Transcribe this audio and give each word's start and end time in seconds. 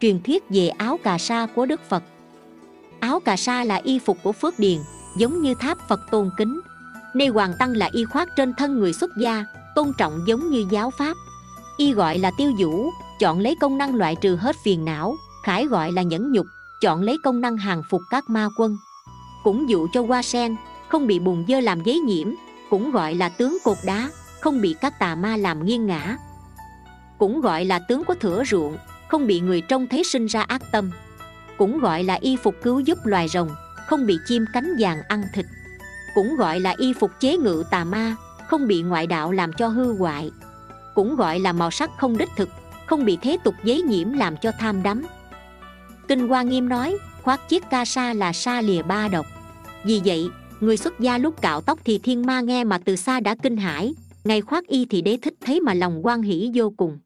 truyền 0.00 0.22
thuyết 0.22 0.44
về 0.50 0.68
áo 0.68 0.98
cà 1.04 1.18
sa 1.18 1.46
của 1.54 1.66
đức 1.66 1.80
phật. 1.88 2.02
Áo 3.00 3.20
cà 3.20 3.36
sa 3.36 3.64
là 3.64 3.76
y 3.76 3.98
phục 3.98 4.18
của 4.22 4.32
phước 4.32 4.58
điền, 4.58 4.78
giống 5.16 5.42
như 5.42 5.54
tháp 5.54 5.78
phật 5.88 6.00
tôn 6.10 6.30
kính. 6.36 6.60
Nê 7.14 7.28
hoàng 7.28 7.52
tăng 7.58 7.76
là 7.76 7.90
y 7.92 8.04
khoác 8.04 8.28
trên 8.36 8.54
thân 8.54 8.78
người 8.78 8.92
xuất 8.92 9.10
gia, 9.20 9.44
tôn 9.74 9.92
trọng 9.98 10.20
giống 10.26 10.50
như 10.50 10.66
giáo 10.70 10.90
pháp. 10.98 11.16
Y 11.76 11.92
gọi 11.92 12.18
là 12.18 12.30
tiêu 12.38 12.52
vũ, 12.58 12.90
chọn 13.20 13.40
lấy 13.40 13.54
công 13.60 13.78
năng 13.78 13.94
loại 13.94 14.16
trừ 14.16 14.36
hết 14.36 14.56
phiền 14.64 14.84
não, 14.84 15.16
khải 15.44 15.66
gọi 15.66 15.92
là 15.92 16.02
nhẫn 16.02 16.32
nhục, 16.32 16.46
chọn 16.80 17.02
lấy 17.02 17.16
công 17.24 17.40
năng 17.40 17.56
hàng 17.56 17.82
phục 17.90 18.00
các 18.10 18.24
ma 18.28 18.48
quân. 18.58 18.76
Cũng 19.44 19.68
dụ 19.68 19.86
cho 19.92 20.02
hoa 20.02 20.22
sen, 20.22 20.56
không 20.88 21.06
bị 21.06 21.18
bùn 21.18 21.44
dơ 21.48 21.60
làm 21.60 21.82
giấy 21.82 22.00
nhiễm, 22.00 22.28
cũng 22.70 22.90
gọi 22.90 23.14
là 23.14 23.28
tướng 23.28 23.58
cột 23.64 23.76
đá, 23.84 24.10
không 24.40 24.60
bị 24.60 24.74
các 24.80 24.98
tà 24.98 25.14
ma 25.14 25.36
làm 25.36 25.64
nghiêng 25.64 25.86
ngã 25.86 26.16
cũng 27.18 27.40
gọi 27.40 27.64
là 27.64 27.78
tướng 27.78 28.04
có 28.04 28.14
thửa 28.14 28.42
ruộng 28.44 28.76
không 29.08 29.26
bị 29.26 29.40
người 29.40 29.60
trông 29.60 29.86
thấy 29.86 30.04
sinh 30.04 30.26
ra 30.26 30.42
ác 30.42 30.62
tâm. 30.72 30.90
Cũng 31.58 31.78
gọi 31.78 32.04
là 32.04 32.14
y 32.14 32.36
phục 32.36 32.54
cứu 32.62 32.80
giúp 32.80 32.98
loài 33.04 33.28
rồng, 33.28 33.48
không 33.86 34.06
bị 34.06 34.18
chim 34.26 34.44
cánh 34.52 34.72
vàng 34.78 34.98
ăn 35.08 35.22
thịt. 35.34 35.46
Cũng 36.14 36.36
gọi 36.36 36.60
là 36.60 36.74
y 36.78 36.92
phục 36.92 37.10
chế 37.20 37.36
ngự 37.36 37.64
tà 37.70 37.84
ma, 37.84 38.16
không 38.48 38.66
bị 38.66 38.82
ngoại 38.82 39.06
đạo 39.06 39.32
làm 39.32 39.52
cho 39.52 39.68
hư 39.68 39.92
hoại. 39.92 40.30
Cũng 40.94 41.16
gọi 41.16 41.40
là 41.40 41.52
màu 41.52 41.70
sắc 41.70 41.90
không 41.98 42.18
đích 42.18 42.30
thực, 42.36 42.48
không 42.86 43.04
bị 43.04 43.18
thế 43.22 43.38
tục 43.44 43.54
giấy 43.64 43.82
nhiễm 43.82 44.12
làm 44.12 44.36
cho 44.36 44.52
tham 44.58 44.82
đắm. 44.82 45.06
Kinh 46.08 46.28
hoa 46.28 46.42
nghiêm 46.42 46.68
nói, 46.68 46.98
khoác 47.22 47.48
chiếc 47.48 47.64
ca 47.70 47.84
sa 47.84 48.12
là 48.12 48.32
sa 48.32 48.60
lìa 48.60 48.82
ba 48.82 49.08
độc. 49.08 49.26
Vì 49.84 50.00
vậy, 50.04 50.28
người 50.60 50.76
xuất 50.76 51.00
gia 51.00 51.18
lúc 51.18 51.42
cạo 51.42 51.60
tóc 51.60 51.78
thì 51.84 51.98
thiên 51.98 52.26
ma 52.26 52.40
nghe 52.40 52.64
mà 52.64 52.78
từ 52.78 52.96
xa 52.96 53.20
đã 53.20 53.34
kinh 53.42 53.56
hãi, 53.56 53.94
ngày 54.24 54.40
khoác 54.40 54.66
y 54.66 54.84
thì 54.84 55.02
đế 55.02 55.18
thích 55.22 55.34
thấy 55.40 55.60
mà 55.60 55.74
lòng 55.74 56.06
quan 56.06 56.22
hỷ 56.22 56.50
vô 56.54 56.72
cùng 56.76 56.98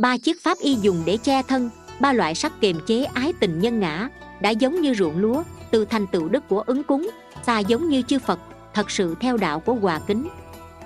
ba 0.00 0.16
chiếc 0.16 0.42
pháp 0.42 0.58
y 0.58 0.74
dùng 0.74 1.02
để 1.04 1.16
che 1.16 1.42
thân, 1.42 1.70
ba 2.00 2.12
loại 2.12 2.34
sắc 2.34 2.60
kiềm 2.60 2.80
chế 2.86 3.04
ái 3.04 3.32
tình 3.40 3.58
nhân 3.58 3.80
ngã, 3.80 4.08
đã 4.40 4.50
giống 4.50 4.80
như 4.80 4.94
ruộng 4.94 5.18
lúa, 5.18 5.42
từ 5.70 5.84
thành 5.84 6.06
tựu 6.06 6.28
đức 6.28 6.48
của 6.48 6.60
ứng 6.60 6.82
cúng, 6.82 7.10
xa 7.46 7.58
giống 7.58 7.88
như 7.88 8.02
chư 8.02 8.18
phật, 8.18 8.38
thật 8.74 8.90
sự 8.90 9.14
theo 9.20 9.36
đạo 9.36 9.60
của 9.60 9.74
hòa 9.74 10.00
kính. 10.06 10.28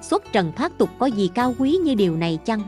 Xuất 0.03 0.33
trần 0.33 0.53
thoát 0.57 0.79
tục 0.79 0.91
có 0.99 1.07
gì 1.07 1.31
cao 1.35 1.55
quý 1.59 1.71
như 1.71 1.95
điều 1.95 2.17
này 2.17 2.39
chăng? 2.45 2.61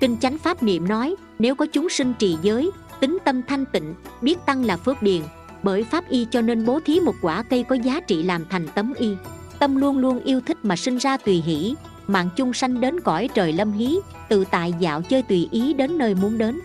Kinh 0.00 0.16
chánh 0.16 0.38
pháp 0.38 0.62
niệm 0.62 0.88
nói, 0.88 1.14
nếu 1.38 1.54
có 1.54 1.66
chúng 1.72 1.88
sinh 1.88 2.14
trì 2.18 2.36
giới, 2.42 2.70
tính 3.00 3.18
tâm 3.24 3.42
thanh 3.42 3.64
tịnh, 3.64 3.94
biết 4.22 4.38
tăng 4.46 4.64
là 4.64 4.76
phước 4.76 5.02
điền, 5.02 5.22
bởi 5.62 5.84
pháp 5.84 6.08
y 6.08 6.26
cho 6.30 6.40
nên 6.40 6.66
bố 6.66 6.80
thí 6.84 7.00
một 7.00 7.14
quả 7.22 7.42
cây 7.42 7.62
có 7.62 7.76
giá 7.76 8.00
trị 8.00 8.22
làm 8.22 8.44
thành 8.50 8.68
tấm 8.74 8.92
y. 8.98 9.10
Tâm 9.58 9.76
luôn 9.76 9.98
luôn 9.98 10.20
yêu 10.24 10.40
thích 10.40 10.56
mà 10.62 10.76
sinh 10.76 10.98
ra 10.98 11.16
tùy 11.16 11.34
hỷ 11.34 11.74
mạng 12.06 12.28
chung 12.36 12.52
sanh 12.52 12.80
đến 12.80 13.00
cõi 13.00 13.28
trời 13.34 13.52
lâm 13.52 13.72
hí, 13.72 13.98
tự 14.28 14.44
tại 14.50 14.74
dạo 14.78 15.02
chơi 15.02 15.22
tùy 15.22 15.48
ý 15.50 15.74
đến 15.74 15.98
nơi 15.98 16.14
muốn 16.14 16.38
đến. 16.38 16.60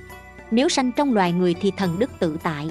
Nếu 0.52 0.70
sanh 0.70 0.92
trong 0.92 1.14
loài 1.14 1.32
người 1.32 1.56
thì 1.62 1.72
thần 1.78 2.00
đức 2.00 2.10
tự 2.20 2.38
tại. 2.44 2.70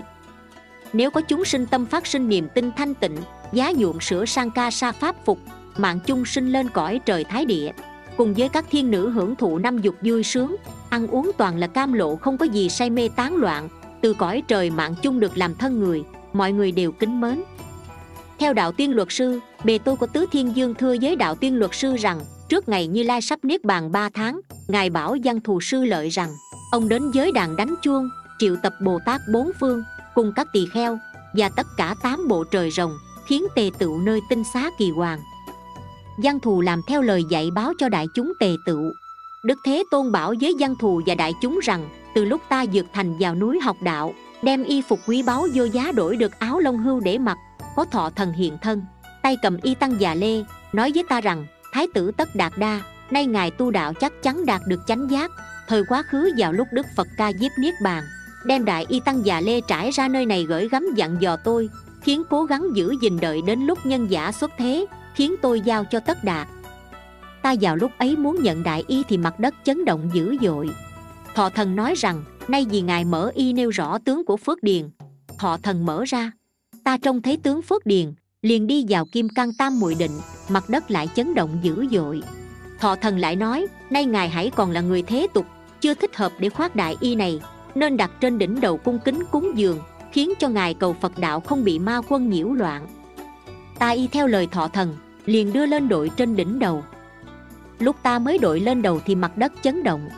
Nếu 0.93 1.11
có 1.11 1.21
chúng 1.21 1.45
sinh 1.45 1.67
tâm 1.67 1.87
phát 1.87 2.07
sinh 2.07 2.29
niềm 2.29 2.49
tin 2.55 2.71
thanh 2.77 2.95
tịnh, 2.95 3.17
giá 3.53 3.73
nhuộm 3.73 3.99
sửa 4.01 4.25
sang 4.25 4.51
ca 4.51 4.71
sa 4.71 4.93
pháp 4.93 5.25
phục, 5.25 5.39
mạng 5.77 6.01
chung 6.07 6.25
sinh 6.25 6.53
lên 6.53 6.69
cõi 6.69 7.01
trời 7.07 7.25
thái 7.25 7.45
địa. 7.45 7.73
Cùng 8.17 8.35
với 8.35 8.49
các 8.49 8.65
thiên 8.71 8.91
nữ 8.91 9.11
hưởng 9.11 9.37
thụ 9.37 9.59
năm 9.59 9.79
dục 9.79 9.95
vui 10.03 10.23
sướng, 10.23 10.57
ăn 10.91 11.07
uống 11.07 11.31
toàn 11.37 11.57
là 11.57 11.67
cam 11.67 11.93
lộ 11.93 12.17
không 12.17 12.39
có 12.39 12.47
gì 12.47 12.69
say 12.69 12.91
mê 12.91 13.09
tán 13.17 13.37
loạn, 13.37 13.69
từ 14.01 14.15
cõi 14.15 14.43
trời 14.49 14.71
mạng 14.71 14.95
chung 15.03 15.21
được 15.21 15.39
làm 15.39 15.55
thân 15.55 15.81
người, 15.81 16.03
mọi 16.33 16.53
người 16.53 16.73
đều 16.73 16.93
kính 16.93 17.21
mến. 17.21 17.43
Theo 18.39 18.53
đạo 18.53 18.73
tiên 18.73 18.97
luật 18.97 19.09
sư, 19.11 19.41
bề 19.65 19.79
tôi 19.79 19.97
của 19.97 20.07
tứ 20.07 20.27
thiên 20.33 20.57
dương 20.57 20.75
thưa 20.75 20.97
với 21.03 21.17
đạo 21.17 21.35
tiên 21.35 21.59
luật 21.59 21.75
sư 21.75 21.97
rằng 21.97 22.21
trước 22.49 22.69
ngày 22.69 22.87
như 22.87 23.03
lai 23.03 23.23
sắp 23.23 23.45
niết 23.45 23.65
bàn 23.65 23.93
ba 23.93 24.09
tháng, 24.15 24.41
ngài 24.69 24.91
bảo 24.91 25.17
văn 25.25 25.41
thù 25.41 25.61
sư 25.61 25.85
lợi 25.85 26.09
rằng, 26.09 26.31
ông 26.73 26.89
đến 26.89 27.11
giới 27.11 27.33
đàn 27.33 27.57
đánh 27.57 27.75
chuông, 27.83 28.09
triệu 28.39 28.57
tập 28.63 28.73
bồ 28.85 28.99
tát 29.07 29.21
bốn 29.33 29.51
phương, 29.61 29.83
cùng 30.15 30.33
các 30.37 30.47
tỳ 30.53 30.67
kheo 30.73 30.99
và 31.35 31.49
tất 31.49 31.67
cả 31.77 31.95
tám 32.03 32.29
bộ 32.29 32.45
trời 32.45 32.71
rồng, 32.71 32.99
khiến 33.27 33.45
tề 33.55 33.71
tựu 33.79 33.99
nơi 33.99 34.21
tinh 34.29 34.43
xá 34.55 34.71
kỳ 34.79 34.91
hoàng. 34.91 35.21
Văn 36.23 36.41
thù 36.41 36.61
làm 36.61 36.81
theo 36.87 37.03
lời 37.03 37.25
dạy 37.31 37.51
báo 37.51 37.73
cho 37.79 37.89
đại 37.89 38.07
chúng 38.15 38.33
tề 38.41 38.55
tựu. 38.67 38.83
Đức 39.45 39.59
thế 39.65 39.85
tôn 39.91 40.13
bảo 40.13 40.35
với 40.41 40.55
văn 40.59 40.75
thù 40.81 41.01
và 41.07 41.15
đại 41.15 41.35
chúng 41.43 41.59
rằng, 41.63 41.89
từ 42.15 42.25
lúc 42.25 42.41
ta 42.49 42.67
dược 42.73 42.87
thành 42.93 43.19
vào 43.19 43.35
núi 43.35 43.59
học 43.63 43.77
đạo, 43.83 44.15
đem 44.43 44.65
y 44.65 44.83
phục 44.83 44.99
quý 45.07 45.23
báu 45.23 45.47
vô 45.55 45.65
giá 45.65 45.93
đổi 45.93 46.17
được 46.17 46.39
áo 46.39 46.59
lông 46.59 46.79
hưu 46.79 47.01
để 47.01 47.19
mặc, 47.19 47.39
có 47.77 47.85
thọ 47.85 48.11
thần 48.11 48.33
hiện 48.33 48.59
thân, 48.63 48.83
tay 49.23 49.37
cầm 49.43 49.57
y 49.63 49.75
tăng 49.75 50.01
già 50.01 50.15
lê, 50.15 50.45
nói 50.73 50.93
với 50.95 51.05
ta 51.09 51.21
rằng 51.21 51.47
thái 51.73 51.87
tử 51.95 52.11
tất 52.17 52.37
đạt 52.37 52.53
đa, 52.57 52.81
nay 53.11 53.27
ngài 53.27 53.51
tu 53.51 53.71
đạo 53.71 53.95
chắc 53.95 54.23
chắn 54.23 54.47
đạt 54.47 54.61
được 54.67 54.81
chánh 54.87 55.11
giác. 55.11 55.31
Thời 55.69 55.85
quá 55.85 56.03
khứ 56.03 56.31
vào 56.39 56.53
lúc 56.53 56.69
đức 56.73 56.87
phật 56.97 57.09
ca 57.17 57.33
diếp 57.33 57.51
niết 57.59 57.75
bàn, 57.83 58.05
đem 58.45 58.65
đại 58.65 58.87
y 58.89 59.01
tăng 59.01 59.27
già 59.27 59.41
lê 59.41 59.61
trải 59.61 59.91
ra 59.91 60.09
nơi 60.09 60.27
này 60.27 60.45
gửi 60.45 60.69
gắm 60.69 60.87
dặn 60.97 61.17
dò 61.21 61.37
tôi, 61.37 61.69
khiến 62.01 62.23
cố 62.31 62.45
gắng 62.45 62.67
giữ 62.75 62.95
gìn 63.01 63.21
đợi 63.21 63.41
đến 63.47 63.61
lúc 63.61 63.87
nhân 63.87 64.11
giả 64.11 64.33
xuất 64.33 64.51
thế, 64.59 64.87
khiến 65.15 65.35
tôi 65.43 65.61
giao 65.61 65.85
cho 65.85 66.01
tất 66.01 66.25
đạt. 66.25 66.49
Ta 67.43 67.55
vào 67.61 67.77
lúc 67.77 67.91
ấy 67.99 68.17
muốn 68.17 68.43
nhận 68.43 68.63
đại 68.63 68.85
y 68.89 69.03
thì 69.09 69.19
mặt 69.19 69.41
đất 69.41 69.55
chấn 69.65 69.85
động 69.85 70.11
dữ 70.13 70.37
dội. 70.41 70.71
Thọ 71.35 71.49
thần 71.49 71.77
nói 71.77 71.95
rằng, 71.97 72.25
nay 72.49 72.67
vì 72.71 72.81
ngài 72.81 73.05
mở 73.05 73.31
y 73.35 73.53
nêu 73.53 73.71
rõ 73.71 73.99
tướng 73.99 74.25
của 74.25 74.37
phước 74.37 74.63
điền. 74.63 74.91
Thọ 75.39 75.57
thần 75.63 75.87
mở 75.87 76.05
ra, 76.09 76.33
ta 76.85 76.97
trông 76.97 77.23
thấy 77.23 77.37
tướng 77.37 77.63
phước 77.63 77.87
điền 77.87 78.13
liền 78.49 78.67
đi 78.67 78.85
vào 78.89 79.05
kim 79.05 79.29
cang 79.29 79.53
tam 79.53 79.81
muội 79.81 79.95
định, 79.95 80.11
mặt 80.49 80.69
đất 80.69 80.91
lại 80.91 81.09
chấn 81.17 81.35
động 81.35 81.59
dữ 81.63 81.87
dội. 81.91 82.23
Thọ 82.81 82.97
thần 82.97 83.19
lại 83.19 83.37
nói, 83.37 83.67
nay 83.91 84.05
ngài 84.05 84.29
hãy 84.29 84.51
còn 84.51 84.71
là 84.71 84.81
người 84.81 85.03
thế 85.03 85.27
tục, 85.35 85.47
chưa 85.81 85.95
thích 85.95 86.17
hợp 86.17 86.33
để 86.39 86.49
khoác 86.49 86.77
đại 86.77 86.97
y 87.01 87.15
này, 87.15 87.41
nên 87.75 87.97
đặt 87.97 88.11
trên 88.21 88.39
đỉnh 88.39 88.61
đầu 88.61 88.77
cung 88.77 88.99
kính 88.99 89.23
cúng 89.31 89.53
dường, 89.55 89.79
khiến 90.13 90.33
cho 90.39 90.49
ngài 90.49 90.75
cầu 90.75 90.97
phật 91.01 91.19
đạo 91.19 91.41
không 91.41 91.65
bị 91.65 91.79
ma 91.79 92.01
quân 92.09 92.31
nhiễu 92.31 92.53
loạn. 92.53 92.87
Ta 93.79 93.91
y 93.91 94.07
theo 94.07 94.27
lời 94.27 94.47
thọ 94.47 94.69
thần, 94.69 94.97
liền 95.27 95.53
đưa 95.53 95.67
lên 95.67 95.89
đội 95.89 96.11
trên 96.17 96.37
đỉnh 96.37 96.59
đầu. 96.59 96.85
Lúc 97.79 97.97
ta 98.03 98.19
mới 98.19 98.39
đội 98.39 98.61
lên 98.61 98.83
đầu 98.83 99.01
thì 99.07 99.15
mặt 99.15 99.37
đất 99.37 99.53
chấn 99.63 99.83
động. 99.83 100.09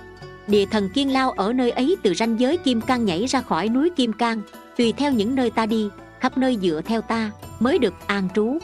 Địa 0.46 0.66
thần 0.66 0.88
kiên 0.94 1.12
lao 1.12 1.30
ở 1.30 1.52
nơi 1.52 1.70
ấy 1.70 1.96
từ 2.02 2.14
ranh 2.14 2.40
giới 2.40 2.56
kim 2.56 2.80
cang 2.80 3.04
nhảy 3.04 3.26
ra 3.26 3.40
khỏi 3.42 3.69
núi 3.69 3.90
kim 3.96 4.12
cang, 4.12 4.40
tùy 4.76 4.92
theo 4.92 5.12
những 5.12 5.34
nơi 5.34 5.50
ta 5.50 5.66
đi 5.66 5.88
khắp 6.20 6.38
nơi 6.38 6.58
dựa 6.62 6.81
theo 6.84 7.00
ta, 7.00 7.31
mới 7.60 7.78
được 7.78 7.94
an 8.06 8.28
trú. 8.34 8.58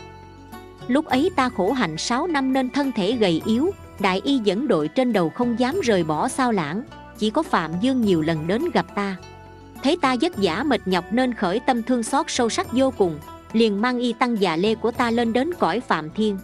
Lúc 0.89 1.07
ấy 1.07 1.31
ta 1.37 1.49
khổ 1.49 1.73
hạnh 1.73 1.99
6 1.99 2.27
năm 2.27 2.53
nên 2.53 2.71
thân 2.71 2.93
thể 2.93 3.13
gầy 3.13 3.43
yếu, 3.47 3.71
đại 4.01 4.21
y 4.25 4.39
dẫn 4.39 4.69
đội 4.69 4.89
trên 4.89 5.13
đầu 5.13 5.31
không 5.31 5.59
dám 5.59 5.81
rời 5.81 6.05
bỏ 6.05 6.29
sao 6.29 6.53
lãng, 6.53 6.83
chỉ 7.19 7.31
có 7.31 7.43
phạm 7.43 7.73
dương 7.81 8.01
nhiều 8.01 8.23
lần 8.23 8.47
đến 8.47 8.63
gặp 8.75 8.87
ta. 8.95 9.17
Thấy 9.83 9.97
ta 9.97 10.17
vất 10.21 10.33
vả 10.37 10.63
mệt 10.67 10.81
nhọc 10.87 11.05
nên 11.11 11.35
khởi 11.35 11.61
tâm 11.61 11.83
thương 11.83 12.03
xót 12.03 12.27
sâu 12.29 12.49
sắc 12.49 12.67
vô 12.73 12.93
cùng, 12.99 13.19
liền 13.53 13.81
mang 13.81 13.99
y 13.99 14.13
tăng 14.13 14.41
già 14.41 14.57
lê 14.57 14.75
của 14.75 14.91
ta 14.91 15.11
lên 15.11 15.33
đến 15.33 15.51
cõi 15.59 15.81
phạm 15.81 16.11
thiên. 16.11 16.39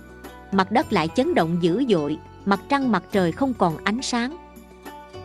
Mặt 0.52 0.72
đất 0.72 0.92
lại 0.92 1.08
chấn 1.16 1.34
động 1.34 1.58
dữ 1.60 1.84
dội, 1.88 2.18
mặt 2.44 2.60
trăng 2.68 2.92
mặt 2.92 3.02
trời 3.12 3.32
không 3.32 3.54
còn 3.54 3.76
ánh 3.84 4.02
sáng. 4.02 4.36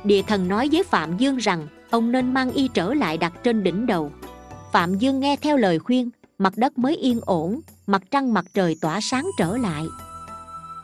Địa 0.04 0.22
thần 0.22 0.48
nói 0.48 0.70
với 0.72 0.84
phạm 0.84 1.18
dương 1.18 1.38
rằng, 1.38 1.68
ông 1.90 2.12
nên 2.12 2.34
mang 2.34 2.52
y 2.52 2.68
trở 2.68 2.94
lại 2.94 3.18
đặt 3.18 3.34
trên 3.44 3.64
đỉnh 3.64 3.86
đầu 3.86 4.12
phạm 4.72 4.98
dương 4.98 5.20
nghe 5.20 5.36
theo 5.36 5.58
lời 5.58 5.80
khuyên, 5.80 6.10
mặt 6.38 6.54
đất 6.56 6.78
mới 6.78 6.96
yên 6.96 7.20
ổn, 7.26 7.62
mặt 7.88 8.02
trăng 8.12 8.34
mặt 8.34 8.46
trời 8.54 8.76
tỏa 8.82 9.02
sáng 9.02 9.28
trở 9.38 9.58
lại. 9.58 9.86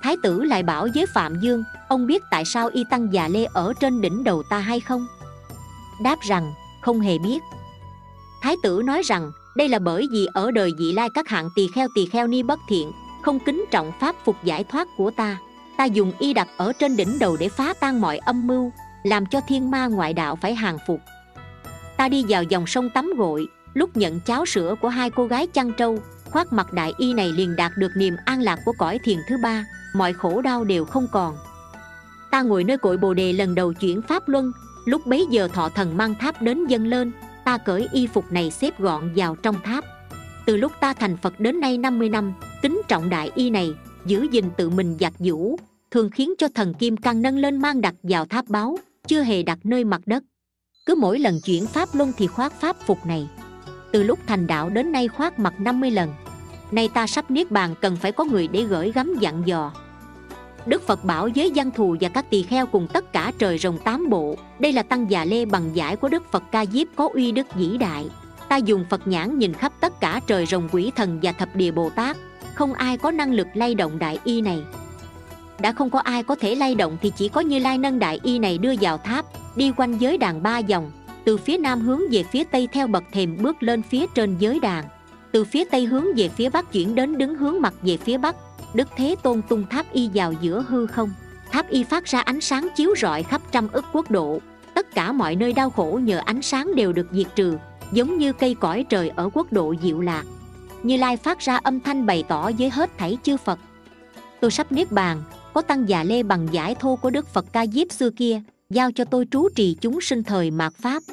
Thái 0.03 0.15
tử 0.23 0.43
lại 0.43 0.63
bảo 0.63 0.87
với 0.95 1.05
phạm 1.13 1.39
dương, 1.41 1.63
ông 1.87 2.07
biết 2.07 2.23
tại 2.31 2.45
sao 2.45 2.69
y 2.73 2.83
tăng 2.89 3.13
già 3.13 3.27
lê 3.27 3.45
ở 3.45 3.73
trên 3.79 4.01
đỉnh 4.01 4.23
đầu 4.23 4.43
ta 4.49 4.59
hay 4.59 4.79
không? 4.79 5.07
Đáp 6.01 6.19
rằng, 6.21 6.53
không 6.81 6.99
hề 6.99 7.17
biết. 7.17 7.43
Thái 8.41 8.55
tử 8.63 8.81
nói 8.85 9.01
rằng, 9.01 9.31
đây 9.55 9.69
là 9.69 9.79
bởi 9.79 10.07
vì 10.11 10.27
ở 10.33 10.51
đời 10.51 10.71
vị 10.77 10.91
lai 10.91 11.09
các 11.13 11.27
hạng 11.27 11.49
tỳ 11.55 11.67
kheo 11.75 11.87
tỳ 11.95 12.05
kheo 12.05 12.27
ni 12.27 12.43
bất 12.43 12.59
thiện, 12.69 12.91
không 13.21 13.39
kính 13.39 13.65
trọng 13.71 13.91
pháp 13.99 14.15
phục 14.25 14.35
giải 14.43 14.63
thoát 14.63 14.87
của 14.97 15.11
ta. 15.11 15.37
Ta 15.77 15.85
dùng 15.85 16.13
y 16.19 16.33
đặt 16.33 16.47
ở 16.57 16.73
trên 16.73 16.95
đỉnh 16.95 17.19
đầu 17.19 17.37
để 17.39 17.49
phá 17.49 17.73
tan 17.79 18.01
mọi 18.01 18.17
âm 18.17 18.47
mưu, 18.47 18.71
làm 19.03 19.25
cho 19.25 19.41
thiên 19.47 19.71
ma 19.71 19.87
ngoại 19.87 20.13
đạo 20.13 20.37
phải 20.41 20.55
hàng 20.55 20.77
phục. 20.87 20.99
Ta 21.97 22.09
đi 22.09 22.25
vào 22.29 22.43
dòng 22.43 22.67
sông 22.67 22.89
tắm 22.89 23.13
gội 23.17 23.47
lúc 23.73 23.97
nhận 23.97 24.19
cháo 24.19 24.45
sữa 24.45 24.75
của 24.81 24.89
hai 24.89 25.09
cô 25.09 25.27
gái 25.27 25.47
chăn 25.47 25.73
trâu, 25.77 25.99
khoác 26.25 26.53
mặt 26.53 26.73
đại 26.73 26.93
y 26.97 27.13
này 27.13 27.31
liền 27.31 27.55
đạt 27.55 27.71
được 27.77 27.91
niềm 27.95 28.15
an 28.25 28.41
lạc 28.41 28.59
của 28.65 28.73
cõi 28.77 28.99
thiền 29.03 29.17
thứ 29.29 29.37
ba, 29.37 29.65
mọi 29.95 30.13
khổ 30.13 30.41
đau 30.41 30.63
đều 30.63 30.85
không 30.85 31.07
còn. 31.11 31.35
Ta 32.31 32.41
ngồi 32.41 32.63
nơi 32.63 32.77
cội 32.77 32.97
bồ 32.97 33.13
đề 33.13 33.33
lần 33.33 33.55
đầu 33.55 33.73
chuyển 33.73 34.01
pháp 34.01 34.29
luân, 34.29 34.51
lúc 34.85 35.07
bấy 35.07 35.25
giờ 35.29 35.47
thọ 35.47 35.69
thần 35.69 35.97
mang 35.97 36.15
tháp 36.15 36.41
đến 36.41 36.67
dâng 36.67 36.87
lên, 36.87 37.11
ta 37.45 37.57
cởi 37.57 37.87
y 37.91 38.07
phục 38.07 38.31
này 38.31 38.51
xếp 38.51 38.79
gọn 38.79 39.11
vào 39.15 39.35
trong 39.35 39.55
tháp. 39.63 39.85
Từ 40.45 40.57
lúc 40.57 40.71
ta 40.79 40.93
thành 40.93 41.17
phật 41.17 41.39
đến 41.39 41.59
nay 41.59 41.77
50 41.77 42.09
năm, 42.09 42.33
kính 42.61 42.81
trọng 42.87 43.09
đại 43.09 43.31
y 43.35 43.49
này, 43.49 43.73
giữ 44.05 44.27
gìn 44.31 44.45
tự 44.57 44.69
mình 44.69 44.97
giặt 44.99 45.13
giũ 45.19 45.57
thường 45.93 46.09
khiến 46.09 46.33
cho 46.37 46.47
thần 46.55 46.73
kim 46.73 46.97
căng 46.97 47.21
nâng 47.21 47.37
lên 47.37 47.57
mang 47.57 47.81
đặt 47.81 47.95
vào 48.03 48.25
tháp 48.25 48.47
báo, 48.47 48.77
chưa 49.07 49.23
hề 49.23 49.43
đặt 49.43 49.59
nơi 49.63 49.83
mặt 49.83 50.01
đất. 50.05 50.23
Cứ 50.85 50.95
mỗi 50.95 51.19
lần 51.19 51.39
chuyển 51.45 51.67
pháp 51.67 51.89
luân 51.93 52.11
thì 52.17 52.27
khoác 52.27 52.53
pháp 52.61 52.75
phục 52.85 53.05
này 53.05 53.27
từ 53.93 54.03
lúc 54.03 54.19
thành 54.27 54.47
đạo 54.47 54.69
đến 54.69 54.91
nay 54.91 55.07
khoác 55.07 55.39
mặt 55.39 55.53
50 55.59 55.91
lần. 55.91 56.13
Nay 56.71 56.89
ta 56.93 57.07
sắp 57.07 57.31
niết 57.31 57.51
bàn 57.51 57.75
cần 57.81 57.95
phải 57.95 58.11
có 58.11 58.23
người 58.23 58.47
để 58.47 58.61
gửi 58.61 58.91
gắm 58.91 59.15
dặn 59.19 59.43
dò. 59.45 59.71
Đức 60.65 60.87
phật 60.87 61.03
bảo 61.03 61.29
với 61.35 61.51
văn 61.55 61.71
thù 61.71 61.95
và 62.01 62.09
các 62.09 62.29
tỳ 62.29 62.43
kheo 62.43 62.65
cùng 62.65 62.87
tất 62.93 63.13
cả 63.13 63.31
trời 63.37 63.57
rồng 63.57 63.77
tám 63.77 64.09
bộ. 64.09 64.35
Đây 64.59 64.73
là 64.73 64.83
tăng 64.83 65.11
già 65.11 65.25
lê 65.25 65.45
bằng 65.45 65.75
giải 65.75 65.95
của 65.95 66.09
đức 66.09 66.31
phật 66.31 66.43
ca 66.51 66.65
diếp 66.65 66.87
có 66.95 67.09
uy 67.13 67.31
đức 67.31 67.55
vĩ 67.55 67.77
đại. 67.77 68.09
Ta 68.49 68.57
dùng 68.57 68.85
phật 68.89 69.07
nhãn 69.07 69.39
nhìn 69.39 69.53
khắp 69.53 69.73
tất 69.79 69.99
cả 69.99 70.19
trời 70.27 70.45
rồng 70.45 70.69
quỷ 70.71 70.91
thần 70.95 71.19
và 71.23 71.31
thập 71.31 71.55
địa 71.55 71.71
bồ 71.71 71.89
tát. 71.89 72.17
Không 72.53 72.73
ai 72.73 72.97
có 72.97 73.11
năng 73.11 73.33
lực 73.33 73.47
lay 73.53 73.75
động 73.75 73.99
đại 73.99 74.19
y 74.23 74.41
này. 74.41 74.59
Đã 75.59 75.71
không 75.71 75.89
có 75.89 75.99
ai 75.99 76.23
có 76.23 76.35
thể 76.35 76.55
lay 76.55 76.75
động 76.75 76.97
thì 77.01 77.11
chỉ 77.17 77.29
có 77.29 77.41
như 77.41 77.59
lai 77.59 77.77
nâng 77.77 77.99
đại 77.99 78.19
y 78.23 78.39
này 78.39 78.57
đưa 78.57 78.73
vào 78.81 78.97
tháp, 78.97 79.25
đi 79.55 79.71
quanh 79.77 79.97
giới 79.97 80.17
đàn 80.17 80.43
ba 80.43 80.61
vòng 80.61 80.91
từ 81.25 81.37
phía 81.37 81.57
nam 81.57 81.81
hướng 81.81 82.01
về 82.11 82.23
phía 82.23 82.43
tây 82.43 82.67
theo 82.71 82.87
bậc 82.87 83.03
thềm 83.11 83.37
bước 83.41 83.63
lên 83.63 83.81
phía 83.81 84.05
trên 84.15 84.37
giới 84.39 84.59
đàn. 84.59 84.85
Từ 85.31 85.43
phía 85.43 85.65
tây 85.65 85.85
hướng 85.85 86.05
về 86.15 86.29
phía 86.29 86.49
bắc 86.49 86.71
chuyển 86.71 86.95
đến 86.95 87.17
đứng 87.17 87.35
hướng 87.35 87.61
mặt 87.61 87.73
về 87.81 87.97
phía 87.97 88.17
bắc. 88.17 88.35
Đức 88.73 88.87
thế 88.95 89.15
tôn 89.23 89.41
tung 89.49 89.65
tháp 89.69 89.93
y 89.93 90.09
vào 90.13 90.33
giữa 90.41 90.65
hư 90.67 90.87
không. 90.87 91.13
Tháp 91.51 91.69
y 91.69 91.83
phát 91.83 92.05
ra 92.05 92.19
ánh 92.19 92.41
sáng 92.41 92.67
chiếu 92.75 92.93
rọi 92.97 93.23
khắp 93.23 93.41
trăm 93.51 93.67
ức 93.71 93.85
quốc 93.93 94.11
độ. 94.11 94.39
Tất 94.73 94.95
cả 94.95 95.11
mọi 95.11 95.35
nơi 95.35 95.53
đau 95.53 95.69
khổ 95.69 95.99
nhờ 96.03 96.21
ánh 96.25 96.41
sáng 96.41 96.75
đều 96.75 96.93
được 96.93 97.07
diệt 97.11 97.27
trừ, 97.35 97.57
giống 97.91 98.17
như 98.17 98.33
cây 98.33 98.55
cõi 98.55 98.85
trời 98.89 99.09
ở 99.09 99.29
quốc 99.33 99.53
độ 99.53 99.75
diệu 99.83 100.01
lạc. 100.01 100.23
Như 100.83 100.97
lai 100.97 101.17
phát 101.17 101.39
ra 101.39 101.57
âm 101.57 101.79
thanh 101.79 102.05
bày 102.05 102.23
tỏ 102.27 102.51
với 102.59 102.69
hết 102.69 102.97
thảy 102.97 103.17
chư 103.23 103.37
phật. 103.37 103.59
Tôi 104.39 104.51
sắp 104.51 104.71
niết 104.71 104.91
bàn, 104.91 105.21
có 105.53 105.61
tăng 105.61 105.89
già 105.89 106.03
lê 106.03 106.23
bằng 106.23 106.47
giải 106.51 106.75
thô 106.75 106.95
của 106.95 107.09
đức 107.09 107.27
phật 107.27 107.45
ca 107.53 107.65
diếp 107.65 107.91
xưa 107.91 108.09
kia 108.09 108.41
giao 108.73 108.91
cho 108.91 109.05
tôi 109.05 109.27
trú 109.31 109.49
trì 109.55 109.75
chúng 109.81 110.01
sinh 110.01 110.23
thời 110.23 110.51
mạt 110.51 110.73
pháp. 110.81 111.03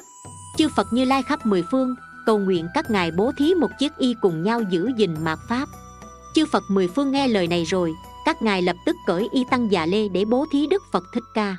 Chư 0.57 0.67
phật 0.75 0.87
như 0.93 1.05
lai 1.05 1.23
khắp 1.23 1.45
mười 1.45 1.63
phương, 1.71 1.95
cầu 2.25 2.39
nguyện 2.39 2.67
các 2.73 2.91
ngài 2.91 3.11
bố 3.11 3.31
thí 3.37 3.53
một 3.53 3.69
chiếc 3.79 3.97
y 3.97 4.15
cùng 4.21 4.43
nhau 4.43 4.61
giữ 4.69 4.89
gìn 4.97 5.15
mạt 5.23 5.39
pháp. 5.49 5.65
Chư 6.35 6.45
phật 6.51 6.63
mười 6.69 6.87
phương 6.87 7.11
nghe 7.11 7.27
lời 7.27 7.47
này 7.47 7.63
rồi, 7.63 7.93
các 8.25 8.41
ngài 8.41 8.61
lập 8.61 8.75
tức 8.85 8.95
cởi 9.05 9.27
y 9.31 9.43
tăng 9.51 9.71
già 9.71 9.85
lê 9.85 10.07
để 10.07 10.25
bố 10.25 10.45
thí 10.51 10.67
đức 10.67 10.83
phật 10.91 11.03
thích 11.13 11.23
ca. 11.33 11.55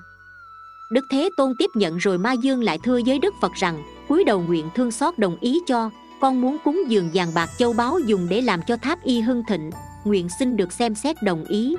Đức 0.93 1.04
thế 1.10 1.31
tôn 1.37 1.52
tiếp 1.58 1.70
nhận 1.75 1.96
rồi 1.96 2.19
ma 2.19 2.32
dương 2.32 2.62
lại 2.62 2.78
thưa 2.84 3.00
với 3.06 3.19
đức 3.19 3.34
phật 3.40 3.52
rằng, 3.55 3.82
cúi 4.08 4.25
đầu 4.25 4.40
nguyện 4.40 4.69
thương 4.75 4.90
xót 4.90 5.19
đồng 5.19 5.37
ý 5.40 5.60
cho, 5.66 5.90
con 6.20 6.40
muốn 6.40 6.56
cúng 6.64 6.82
dường 6.88 7.10
vàng 7.14 7.34
bạc 7.34 7.50
châu 7.58 7.72
báu 7.72 7.98
dùng 7.98 8.26
để 8.28 8.40
làm 8.40 8.60
cho 8.66 8.76
tháp 8.76 9.02
y 9.05 9.20
hưng 9.20 9.43
thịnh, 9.48 9.70
nguyện 10.05 10.28
xin 10.38 10.56
được 10.56 10.72
xem 10.72 10.94
xét 10.94 11.22
đồng 11.22 11.44
ý. 11.44 11.76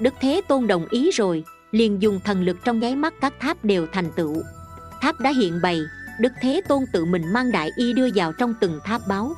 Đức 0.00 0.14
thế 0.20 0.40
tôn 0.48 0.66
đồng 0.66 0.86
ý 0.90 1.10
rồi 1.10 1.44
liền 1.72 2.02
dùng 2.02 2.20
thần 2.24 2.42
lực 2.42 2.56
trong 2.64 2.78
nháy 2.78 2.96
mắt 2.96 3.14
các 3.20 3.34
tháp 3.40 3.64
đều 3.64 3.86
thành 3.92 4.12
tựu. 4.16 4.42
Tháp 5.00 5.20
đã 5.20 5.30
hiện 5.30 5.60
bày, 5.62 5.80
đức 6.20 6.32
thế 6.40 6.60
tôn 6.68 6.84
tự 6.92 7.04
mình 7.04 7.32
mang 7.32 7.52
đại 7.52 7.70
y 7.76 7.92
đưa 7.92 8.08
vào 8.14 8.32
trong 8.32 8.54
từng 8.60 8.80
tháp 8.84 9.06
báo. 9.08 9.32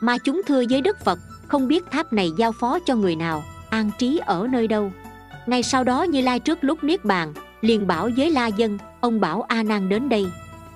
Mà 0.00 0.18
chúng 0.18 0.42
thưa 0.46 0.62
với 0.70 0.80
đức 0.80 1.00
phật, 1.04 1.18
không 1.48 1.68
biết 1.68 1.84
tháp 1.90 2.12
này 2.12 2.30
giao 2.38 2.52
phó 2.52 2.78
cho 2.86 2.96
người 2.96 3.16
nào, 3.16 3.44
an 3.70 3.90
trí 3.98 4.20
ở 4.26 4.46
nơi 4.50 4.68
đâu. 4.68 4.92
Ngay 5.46 5.62
sau 5.62 5.84
đó 5.84 6.02
như 6.02 6.20
lai 6.20 6.40
trước 6.40 6.58
lúc 6.64 6.84
niết 6.84 7.04
bàn, 7.04 7.34
liền 7.60 7.86
bảo 7.86 8.10
với 8.16 8.30
la 8.30 8.46
dân, 8.46 8.78
ông 9.00 9.20
bảo 9.20 9.42
a 9.42 9.62
nan 9.62 9.88
đến 9.88 10.08
đây. 10.08 10.26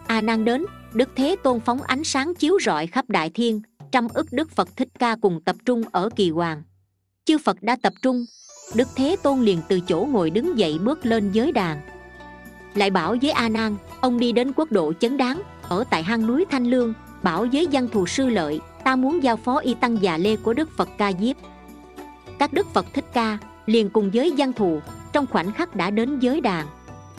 A 0.06 0.20
nan 0.20 0.44
đến, 0.44 0.64
đức 0.94 1.08
thế 1.16 1.36
tôn 1.42 1.60
phóng 1.60 1.82
ánh 1.82 2.04
sáng 2.04 2.34
chiếu 2.34 2.58
rọi 2.64 2.86
khắp 2.86 3.04
đại 3.08 3.30
thiên, 3.30 3.62
trăm 3.92 4.08
ức 4.14 4.26
đức 4.30 4.50
phật 4.50 4.68
thích 4.76 4.88
ca 4.98 5.16
cùng 5.22 5.40
tập 5.44 5.56
trung 5.64 5.82
ở 5.92 6.08
kỳ 6.16 6.30
hoàng. 6.30 6.62
Chư 7.24 7.38
phật 7.38 7.56
đã 7.62 7.76
tập 7.82 7.92
trung 8.02 8.24
đức 8.74 8.88
thế 8.96 9.16
tôn 9.22 9.40
liền 9.40 9.60
từ 9.68 9.80
chỗ 9.80 10.08
ngồi 10.10 10.30
đứng 10.30 10.58
dậy 10.58 10.78
bước 10.78 11.06
lên 11.06 11.32
giới 11.32 11.52
đàn. 11.52 11.80
Lại 12.74 12.90
bảo 12.90 13.16
với 13.22 13.30
a 13.30 13.48
nan, 13.48 13.76
ông 14.00 14.18
đi 14.18 14.32
đến 14.32 14.52
quốc 14.56 14.72
độ 14.72 14.92
chấn 15.00 15.16
đáng, 15.16 15.42
ở 15.68 15.84
tại 15.90 16.02
hang 16.02 16.26
núi 16.26 16.44
thanh 16.50 16.64
lương, 16.64 16.94
bảo 17.22 17.46
với 17.52 17.68
văn 17.72 17.88
thù 17.88 18.06
sư 18.06 18.28
lợi, 18.28 18.60
ta 18.84 18.96
muốn 18.96 19.22
giao 19.22 19.36
phó 19.36 19.58
y 19.58 19.74
tăng 19.74 20.02
già 20.02 20.16
lê 20.16 20.36
của 20.36 20.54
đức 20.54 20.76
phật 20.76 20.88
ca 20.98 21.12
diếp. 21.20 21.36
Các 22.38 22.52
đức 22.52 22.66
phật 22.74 22.86
thích 22.94 23.04
ca 23.12 23.38
liền 23.66 23.90
cùng 23.90 24.10
với 24.14 24.32
văn 24.36 24.52
thù, 24.52 24.80
trong 25.12 25.26
khoảnh 25.26 25.52
khắc 25.52 25.76
đã 25.76 25.90
đến 25.90 26.18
giới 26.18 26.40
đàn. 26.40 26.66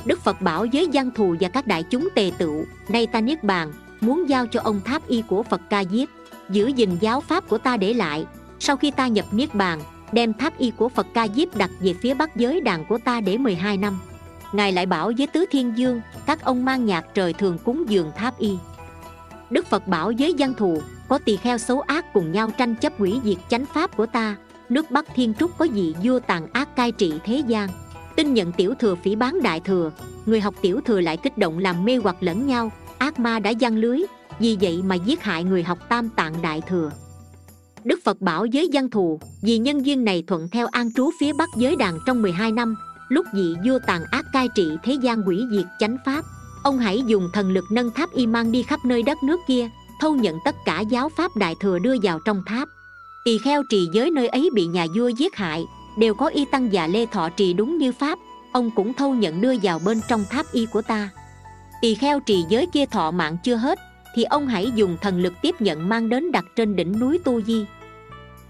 Đức 0.05 0.21
phật 0.21 0.41
bảo 0.41 0.65
với 0.73 0.89
văn 0.93 1.11
thù 1.15 1.35
và 1.39 1.49
các 1.49 1.67
đại 1.67 1.83
chúng 1.83 2.09
tề 2.15 2.31
tựu, 2.37 2.65
nay 2.89 3.07
ta 3.07 3.21
niết 3.21 3.43
bàn, 3.43 3.73
muốn 4.01 4.29
giao 4.29 4.47
cho 4.47 4.61
ông 4.63 4.81
tháp 4.85 5.07
y 5.07 5.23
của 5.27 5.43
phật 5.43 5.61
ca 5.69 5.83
diếp, 5.83 6.07
giữ 6.49 6.67
gìn 6.67 6.97
giáo 6.99 7.21
pháp 7.21 7.49
của 7.49 7.57
ta 7.57 7.77
để 7.77 7.93
lại, 7.93 8.25
sau 8.59 8.77
khi 8.77 8.91
ta 8.91 9.07
nhập 9.07 9.25
niết 9.31 9.55
bàn 9.55 9.79
đem 10.13 10.33
tháp 10.33 10.57
y 10.57 10.71
của 10.71 10.89
phật 10.89 11.07
ca 11.13 11.27
diếp 11.27 11.57
đặt 11.57 11.71
về 11.79 11.93
phía 11.93 12.13
bắc 12.13 12.35
giới 12.35 12.61
đàn 12.61 12.85
của 12.85 12.97
ta 12.97 13.21
để 13.21 13.37
12 13.37 13.77
năm. 13.77 13.99
Ngài 14.53 14.71
lại 14.71 14.85
bảo 14.85 15.11
với 15.17 15.27
tứ 15.27 15.45
thiên 15.51 15.77
dương, 15.77 16.01
các 16.25 16.43
ông 16.43 16.65
mang 16.65 16.85
nhạc 16.85 17.05
trời 17.13 17.33
thường 17.33 17.57
cúng 17.63 17.83
dường 17.89 18.11
tháp 18.15 18.37
y. 18.37 18.57
Đức 19.49 19.67
phật 19.67 19.87
bảo 19.87 20.11
với 20.19 20.33
dân 20.33 20.53
thù, 20.53 20.81
có 21.07 21.17
tỳ 21.17 21.37
kheo 21.37 21.57
xấu 21.57 21.81
ác 21.81 22.13
cùng 22.13 22.31
nhau 22.31 22.49
tranh 22.57 22.75
chấp 22.75 22.93
hủy 22.97 23.19
diệt 23.23 23.37
chánh 23.49 23.65
pháp 23.65 23.97
của 23.97 24.05
ta, 24.05 24.35
nước 24.69 24.91
bắc 24.91 25.05
thiên 25.15 25.33
trúc 25.33 25.57
có 25.57 25.67
vị 25.73 25.95
vua 26.03 26.19
tàn 26.19 26.47
ác 26.53 26.75
cai 26.75 26.91
trị 26.91 27.13
thế 27.23 27.43
gian. 27.47 27.69
Tin 28.15 28.33
nhận 28.33 28.51
tiểu 28.51 28.73
thừa 28.79 28.95
phỉ 28.95 29.15
bán 29.15 29.41
đại 29.41 29.59
thừa, 29.59 29.91
người 30.25 30.41
học 30.41 30.55
tiểu 30.61 30.81
thừa 30.85 31.01
lại 31.01 31.17
kích 31.17 31.37
động 31.37 31.57
làm 31.57 31.85
mê 31.85 31.97
hoặc 31.97 32.15
lẫn 32.19 32.47
nhau, 32.47 32.71
ác 32.97 33.19
ma 33.19 33.39
đã 33.39 33.49
giăng 33.49 33.77
lưới, 33.77 34.01
vì 34.39 34.57
vậy 34.61 34.81
mà 34.85 34.95
giết 34.95 35.23
hại 35.23 35.43
người 35.43 35.63
học 35.63 35.89
tam 35.89 36.09
tạng 36.09 36.41
đại 36.41 36.61
thừa 36.61 36.91
đức 37.83 37.99
phật 38.03 38.21
bảo 38.21 38.45
giới 38.45 38.69
văn 38.73 38.89
thù, 38.89 39.19
vì 39.41 39.57
nhân 39.57 39.85
duyên 39.85 40.03
này 40.03 40.23
thuận 40.27 40.47
theo 40.51 40.67
an 40.67 40.93
trú 40.93 41.09
phía 41.19 41.33
bắc 41.33 41.49
giới 41.57 41.75
đàn 41.75 41.99
trong 42.05 42.21
12 42.21 42.51
năm, 42.51 42.75
lúc 43.09 43.25
vị 43.33 43.55
vua 43.65 43.79
tàn 43.87 44.03
ác 44.11 44.25
cai 44.33 44.47
trị 44.55 44.69
thế 44.83 44.93
gian 44.93 45.23
quỷ 45.27 45.43
diệt 45.51 45.65
chánh 45.79 45.97
pháp. 46.05 46.25
Ông 46.63 46.77
hãy 46.77 47.03
dùng 47.07 47.29
thần 47.33 47.51
lực 47.51 47.65
nâng 47.71 47.91
tháp 47.91 48.11
y 48.13 48.27
mang 48.27 48.51
đi 48.51 48.63
khắp 48.63 48.79
nơi 48.85 49.03
đất 49.03 49.17
nước 49.23 49.39
kia, 49.47 49.69
thâu 50.01 50.15
nhận 50.15 50.37
tất 50.45 50.55
cả 50.65 50.79
giáo 50.79 51.09
pháp 51.17 51.35
đại 51.35 51.55
thừa 51.59 51.79
đưa 51.79 51.95
vào 52.03 52.19
trong 52.25 52.43
tháp. 52.45 52.69
Tỳ 53.25 53.37
kheo 53.37 53.63
trì 53.69 53.87
giới 53.93 54.11
nơi 54.11 54.27
ấy 54.27 54.49
bị 54.53 54.65
nhà 54.65 54.87
vua 54.95 55.07
giết 55.07 55.35
hại, 55.35 55.65
đều 55.97 56.13
có 56.13 56.27
y 56.27 56.45
tăng 56.45 56.73
già 56.73 56.87
lê 56.87 57.05
thọ 57.05 57.29
trì 57.29 57.53
đúng 57.53 57.77
như 57.77 57.91
pháp, 57.91 58.19
ông 58.51 58.71
cũng 58.75 58.93
thâu 58.93 59.13
nhận 59.13 59.41
đưa 59.41 59.53
vào 59.63 59.79
bên 59.85 60.01
trong 60.09 60.25
tháp 60.29 60.45
y 60.51 60.65
của 60.65 60.81
ta. 60.81 61.09
Tỳ 61.81 61.95
kheo 61.95 62.19
trì 62.19 62.43
giới 62.49 62.67
kia 62.73 62.85
thọ 62.85 63.11
mạng 63.11 63.37
chưa 63.43 63.55
hết 63.55 63.79
thì 64.15 64.23
ông 64.23 64.47
hãy 64.47 64.71
dùng 64.75 64.97
thần 65.01 65.21
lực 65.21 65.33
tiếp 65.41 65.55
nhận 65.59 65.89
mang 65.89 66.09
đến 66.09 66.31
đặt 66.31 66.45
trên 66.55 66.75
đỉnh 66.75 66.99
núi 66.99 67.19
tu 67.23 67.41
di. 67.41 67.65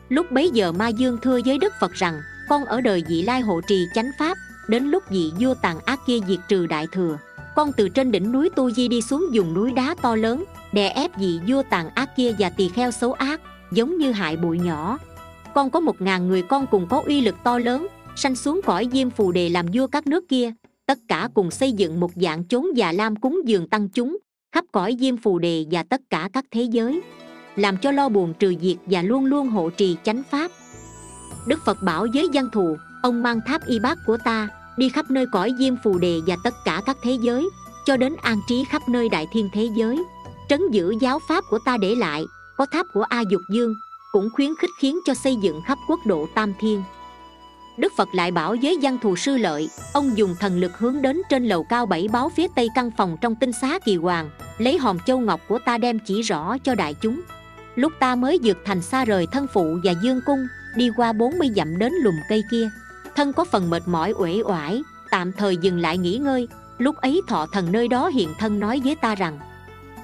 Lúc 0.10 0.32
bấy 0.32 0.50
giờ 0.50 0.72
ma 0.72 0.88
dương 0.88 1.18
thưa 1.22 1.40
với 1.46 1.58
đức 1.58 1.74
phật 1.80 1.92
rằng, 1.94 2.22
con 2.50 2.66
ở 2.66 2.82
đời 2.82 3.04
dị 3.08 3.22
lai 3.22 3.42
hộ 3.42 3.62
trì 3.68 3.86
chánh 3.96 4.12
pháp, 4.20 4.38
đến 4.68 4.84
lúc 4.84 5.04
vị 5.10 5.32
vua 5.40 5.54
tàn 5.54 5.80
ác 5.86 6.00
kia 6.08 6.20
diệt 6.28 6.40
trừ 6.48 6.68
đại 6.68 6.88
thừa, 6.92 7.18
con 7.56 7.72
từ 7.78 7.90
trên 7.90 8.12
đỉnh 8.12 8.32
núi 8.32 8.50
tu 8.56 8.72
di 8.72 8.88
đi 8.88 9.02
xuống 9.02 9.26
dùng 9.32 9.54
núi 9.54 9.72
đá 9.72 9.96
to 10.02 10.16
lớn, 10.16 10.44
đè 10.72 10.90
ép 10.90 11.18
vị 11.18 11.40
vua 11.48 11.64
tàn 11.70 11.90
ác 11.90 12.16
kia 12.16 12.32
và 12.40 12.50
tỳ 12.50 12.70
kheo 12.70 12.92
xấu 12.92 13.14
ác, 13.14 13.42
giống 13.72 13.98
như 13.98 14.12
hại 14.12 14.38
bụi 14.38 14.60
nhỏ. 14.60 14.98
Con 15.54 15.70
có 15.70 15.80
một 15.80 16.02
ngàn 16.02 16.28
người 16.28 16.42
con 16.42 16.66
cùng 16.72 16.88
có 16.90 17.04
uy 17.06 17.22
lực 17.22 17.36
to 17.44 17.60
lớn, 17.60 17.88
sanh 18.16 18.36
xuống 18.36 18.62
cõi 18.66 18.88
diêm 18.92 19.10
phù 19.10 19.32
đề 19.32 19.50
làm 19.50 19.66
vua 19.74 19.88
các 19.88 20.08
nước 20.08 20.30
kia. 20.30 20.52
Tất 20.86 20.98
cả 21.08 21.30
cùng 21.34 21.52
xây 21.52 21.72
dựng 21.72 22.00
một 22.00 22.12
dạng 22.16 22.44
chốn 22.48 22.66
già 22.76 22.92
lam 22.92 23.16
cúng 23.16 23.42
dường 23.46 23.70
tăng 23.70 23.90
chúng 23.90 24.18
khắp 24.52 24.66
cõi 24.72 24.96
diêm 25.00 25.18
phù 25.18 25.40
đề 25.40 25.66
và 25.72 25.84
tất 25.84 26.02
cả 26.10 26.30
các 26.34 26.46
thế 26.52 26.64
giới, 26.64 27.02
làm 27.56 27.78
cho 27.78 27.92
lo 27.92 28.10
buồn 28.10 28.34
trừ 28.40 28.54
diệt 28.62 28.78
và 28.86 29.02
luôn 29.02 29.26
luôn 29.26 29.48
hộ 29.48 29.70
trì 29.70 29.98
chánh 30.04 30.24
pháp. 30.32 30.52
Đức 31.48 31.60
phật 31.66 31.78
bảo 31.84 32.08
với 32.14 32.28
văn 32.34 32.50
thù, 32.54 32.78
ông 33.04 33.24
mang 33.24 33.40
tháp 33.48 33.66
y 33.66 33.80
bát 33.80 33.98
của 34.06 34.18
ta 34.26 34.50
đi 34.78 34.90
khắp 34.90 35.06
nơi 35.12 35.26
cõi 35.32 35.52
diêm 35.60 35.74
phù 35.84 35.98
đề 35.98 36.20
và 36.28 36.36
tất 36.44 36.54
cả 36.66 36.82
các 36.86 36.98
thế 37.04 37.18
giới, 37.22 37.50
cho 37.86 37.98
đến 37.98 38.16
an 38.22 38.38
trí 38.48 38.64
khắp 38.70 38.82
nơi 38.90 39.10
đại 39.10 39.28
thiên 39.34 39.50
thế 39.54 39.70
giới. 39.76 40.04
Trấn 40.50 40.62
giữ 40.72 40.94
giáo 41.02 41.20
pháp 41.30 41.44
của 41.50 41.60
ta 41.66 41.78
để 41.78 41.96
lại, 41.96 42.24
có 42.58 42.66
tháp 42.72 42.86
của 42.94 43.04
a 43.04 43.22
dục 43.22 43.42
dương 43.54 43.74
cũng 44.12 44.30
khuyến 44.34 44.56
khích 44.56 44.70
khiến 44.80 45.00
cho 45.06 45.14
xây 45.14 45.36
dựng 45.36 45.62
khắp 45.68 45.78
quốc 45.88 46.00
độ 46.06 46.28
tam 46.36 46.54
thiên 46.60 46.84
đức 47.82 47.94
phật 47.98 48.10
lại 48.14 48.32
bảo 48.32 48.56
với 48.62 48.78
văn 48.82 48.98
thù 49.02 49.16
sư 49.16 49.38
lợi. 49.38 49.70
Ông 49.94 50.18
dùng 50.18 50.36
thần 50.40 50.60
lực 50.60 50.78
hướng 50.78 51.02
đến 51.02 51.22
trên 51.30 51.46
lầu 51.46 51.64
cao 51.64 51.86
bảy 51.86 52.08
báo 52.08 52.30
phía 52.36 52.48
tây 52.56 52.68
căn 52.76 52.92
phòng 52.98 53.18
trong 53.22 53.36
tinh 53.36 53.52
xá 53.52 53.80
kỳ 53.80 53.96
hoàng, 53.96 54.30
lấy 54.58 54.78
hòm 54.78 55.00
châu 55.00 55.20
ngọc 55.20 55.42
của 55.48 55.60
ta 55.66 55.78
đem 55.78 56.00
chỉ 56.00 56.22
rõ 56.22 56.58
cho 56.64 56.76
đại 56.76 56.94
chúng. 57.02 57.22
Lúc 57.76 57.94
ta 58.00 58.16
mới 58.16 58.40
vượt 58.44 58.58
thành 58.66 58.82
xa 58.82 59.06
rời 59.06 59.28
thân 59.32 59.48
phụ 59.54 59.78
và 59.84 59.94
dương 60.04 60.22
cung, 60.26 60.48
đi 60.76 60.90
qua 60.98 61.14
40 61.14 61.50
dặm 61.56 61.80
đến 61.80 61.94
lùm 61.94 62.16
cây 62.30 62.44
kia. 62.52 62.70
Thân 63.16 63.34
có 63.34 63.46
phần 63.46 63.70
mệt 63.70 63.84
mỏi 63.86 64.12
uể 64.12 64.42
oải, 64.46 64.82
tạm 65.12 65.32
thời 65.32 65.58
dừng 65.58 65.80
lại 65.80 65.98
nghỉ 65.98 66.18
ngơi. 66.18 66.48
Lúc 66.78 66.96
ấy 66.96 67.22
thọ 67.28 67.46
thần 67.54 67.72
nơi 67.72 67.88
đó 67.88 68.08
hiện 68.08 68.30
thân 68.40 68.60
nói 68.60 68.82
với 68.84 68.96
ta 68.96 69.16
rằng, 69.16 69.40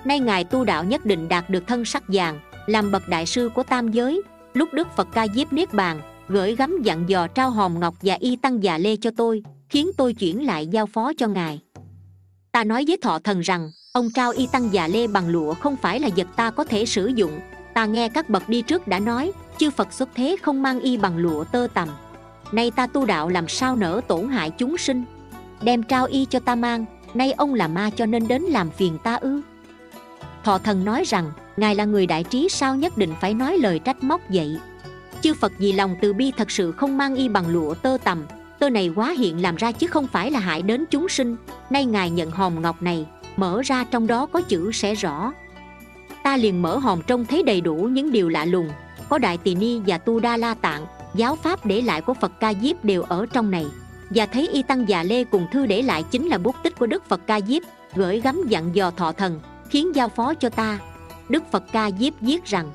nay 0.05 0.19
ngài 0.19 0.43
tu 0.43 0.63
đạo 0.63 0.83
nhất 0.83 1.05
định 1.05 1.27
đạt 1.27 1.49
được 1.49 1.67
thân 1.67 1.85
sắc 1.85 2.03
vàng, 2.07 2.39
làm 2.65 2.91
bậc 2.91 3.09
đại 3.09 3.25
sư 3.25 3.49
của 3.55 3.63
tam 3.63 3.91
giới. 3.91 4.21
Lúc 4.53 4.73
đức 4.73 4.87
phật 4.95 5.07
ca 5.13 5.27
diếp 5.35 5.53
niết 5.53 5.73
bàn 5.73 6.01
gửi 6.29 6.55
gắm 6.55 6.81
dặn 6.83 7.09
dò 7.09 7.27
trao 7.27 7.49
hòm 7.49 7.79
ngọc 7.79 7.95
và 8.01 8.17
y 8.19 8.35
tăng 8.35 8.63
già 8.63 8.77
lê 8.77 8.95
cho 8.95 9.11
tôi, 9.17 9.43
khiến 9.69 9.91
tôi 9.97 10.13
chuyển 10.13 10.45
lại 10.45 10.67
giao 10.67 10.85
phó 10.85 11.11
cho 11.17 11.27
ngài. 11.27 11.59
Ta 12.51 12.63
nói 12.63 12.83
với 12.87 12.97
thọ 13.01 13.19
thần 13.19 13.39
rằng, 13.39 13.71
ông 13.93 14.09
trao 14.13 14.31
y 14.31 14.47
tăng 14.47 14.73
già 14.73 14.87
lê 14.87 15.07
bằng 15.07 15.29
lụa 15.29 15.53
không 15.53 15.75
phải 15.75 15.99
là 15.99 16.09
vật 16.17 16.27
ta 16.35 16.51
có 16.51 16.63
thể 16.63 16.85
sử 16.85 17.07
dụng. 17.07 17.39
Ta 17.73 17.85
nghe 17.85 18.09
các 18.09 18.29
bậc 18.29 18.49
đi 18.49 18.61
trước 18.61 18.87
đã 18.87 18.99
nói, 18.99 19.31
chư 19.57 19.69
phật 19.69 19.93
xuất 19.93 20.09
thế 20.15 20.35
không 20.41 20.61
mang 20.61 20.79
y 20.79 20.97
bằng 20.97 21.17
lụa 21.17 21.43
tơ 21.43 21.67
tằm. 21.73 21.89
Nay 22.51 22.71
ta 22.71 22.87
tu 22.87 23.05
đạo 23.05 23.29
làm 23.29 23.47
sao 23.47 23.75
nỡ 23.75 24.01
tổn 24.07 24.29
hại 24.29 24.51
chúng 24.51 24.77
sinh? 24.77 25.03
Đem 25.61 25.83
trao 25.83 26.05
y 26.05 26.25
cho 26.25 26.39
ta 26.39 26.55
mang, 26.55 26.85
nay 27.13 27.31
ông 27.31 27.53
là 27.53 27.67
ma 27.67 27.89
cho 27.89 28.05
nên 28.05 28.27
đến 28.27 28.41
làm 28.41 28.69
phiền 28.69 28.97
ta 29.03 29.15
ư? 29.15 29.41
Thọ 30.43 30.57
thần 30.57 30.85
nói 30.85 31.03
rằng, 31.03 31.31
ngài 31.57 31.75
là 31.75 31.85
người 31.85 32.05
đại 32.05 32.23
trí 32.23 32.49
sao 32.49 32.75
nhất 32.75 32.97
định 32.97 33.13
phải 33.21 33.33
nói 33.33 33.57
lời 33.57 33.79
trách 33.79 34.03
móc 34.03 34.21
vậy? 34.29 34.57
Chư 35.27 35.33
phật 35.33 35.51
vì 35.57 35.71
lòng 35.71 35.95
từ 36.01 36.13
bi 36.13 36.31
thật 36.37 36.51
sự 36.51 36.71
không 36.71 36.97
mang 36.97 37.15
y 37.15 37.29
bằng 37.29 37.47
lụa 37.47 37.73
tơ 37.73 37.97
tầm 38.03 38.25
tơ 38.59 38.69
này 38.69 38.91
quá 38.95 39.13
hiện 39.17 39.41
làm 39.41 39.55
ra 39.55 39.71
chứ 39.71 39.87
không 39.87 40.07
phải 40.07 40.31
là 40.31 40.39
hại 40.39 40.61
đến 40.61 40.85
chúng 40.91 41.09
sinh. 41.09 41.35
Nay 41.69 41.85
ngài 41.85 42.09
nhận 42.09 42.31
hòm 42.31 42.61
ngọc 42.61 42.81
này, 42.81 43.05
mở 43.37 43.61
ra 43.65 43.83
trong 43.83 44.07
đó 44.07 44.25
có 44.25 44.41
chữ 44.41 44.71
sẽ 44.71 44.95
rõ. 44.95 45.33
Ta 46.23 46.37
liền 46.37 46.61
mở 46.61 46.77
hòm 46.77 47.01
trông 47.07 47.25
thấy 47.25 47.43
đầy 47.43 47.61
đủ 47.61 47.75
những 47.75 48.11
điều 48.11 48.29
lạ 48.29 48.45
lùng. 48.45 48.69
Có 49.09 49.17
đại 49.17 49.37
tỳ 49.37 49.55
ni 49.55 49.81
và 49.87 49.97
tu 49.97 50.19
đa 50.19 50.37
la 50.37 50.53
tạng, 50.53 50.85
giáo 51.15 51.35
pháp 51.35 51.65
để 51.65 51.81
lại 51.81 52.01
của 52.01 52.13
phật 52.13 52.31
ca 52.39 52.53
diếp 52.53 52.85
đều 52.85 53.01
ở 53.01 53.25
trong 53.33 53.51
này. 53.51 53.65
Và 54.09 54.25
thấy 54.25 54.47
y 54.47 54.63
tăng 54.63 54.89
già 54.89 55.03
lê 55.03 55.23
cùng 55.23 55.47
thư 55.51 55.65
để 55.65 55.81
lại 55.81 56.03
chính 56.03 56.27
là 56.27 56.37
bút 56.37 56.55
tích 56.63 56.79
của 56.79 56.87
đức 56.87 57.09
phật 57.09 57.21
ca 57.27 57.41
diếp, 57.41 57.63
gửi 57.95 58.21
gắm 58.21 58.41
dặn 58.47 58.75
dò 58.75 58.91
thọ 58.91 59.11
thần, 59.11 59.39
khiến 59.69 59.95
giao 59.95 60.09
phó 60.09 60.33
cho 60.33 60.49
ta. 60.49 60.79
Đức 61.29 61.43
phật 61.51 61.63
ca 61.71 61.91
diếp 61.99 62.13
viết 62.21 62.45
rằng, 62.45 62.71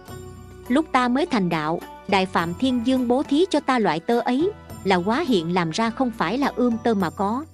lúc 0.68 0.87
ta 0.92 1.09
mới 1.09 1.26
thành 1.26 1.49
đạo 1.49 1.80
đại 2.12 2.26
phạm 2.26 2.54
thiên 2.54 2.87
dương 2.87 3.09
bố 3.09 3.23
thí 3.23 3.45
cho 3.50 3.61
ta 3.61 3.78
loại 3.78 4.00
tơ 4.00 4.21
ấy, 4.21 4.50
là 4.85 4.97
quá 4.97 5.25
hiện 5.28 5.54
làm 5.54 5.71
ra 5.71 5.90
không 5.90 6.11
phải 6.11 6.38
là 6.38 6.52
ươm 6.57 6.76
tơ 6.85 6.95
mà 6.95 7.11
có. 7.11 7.45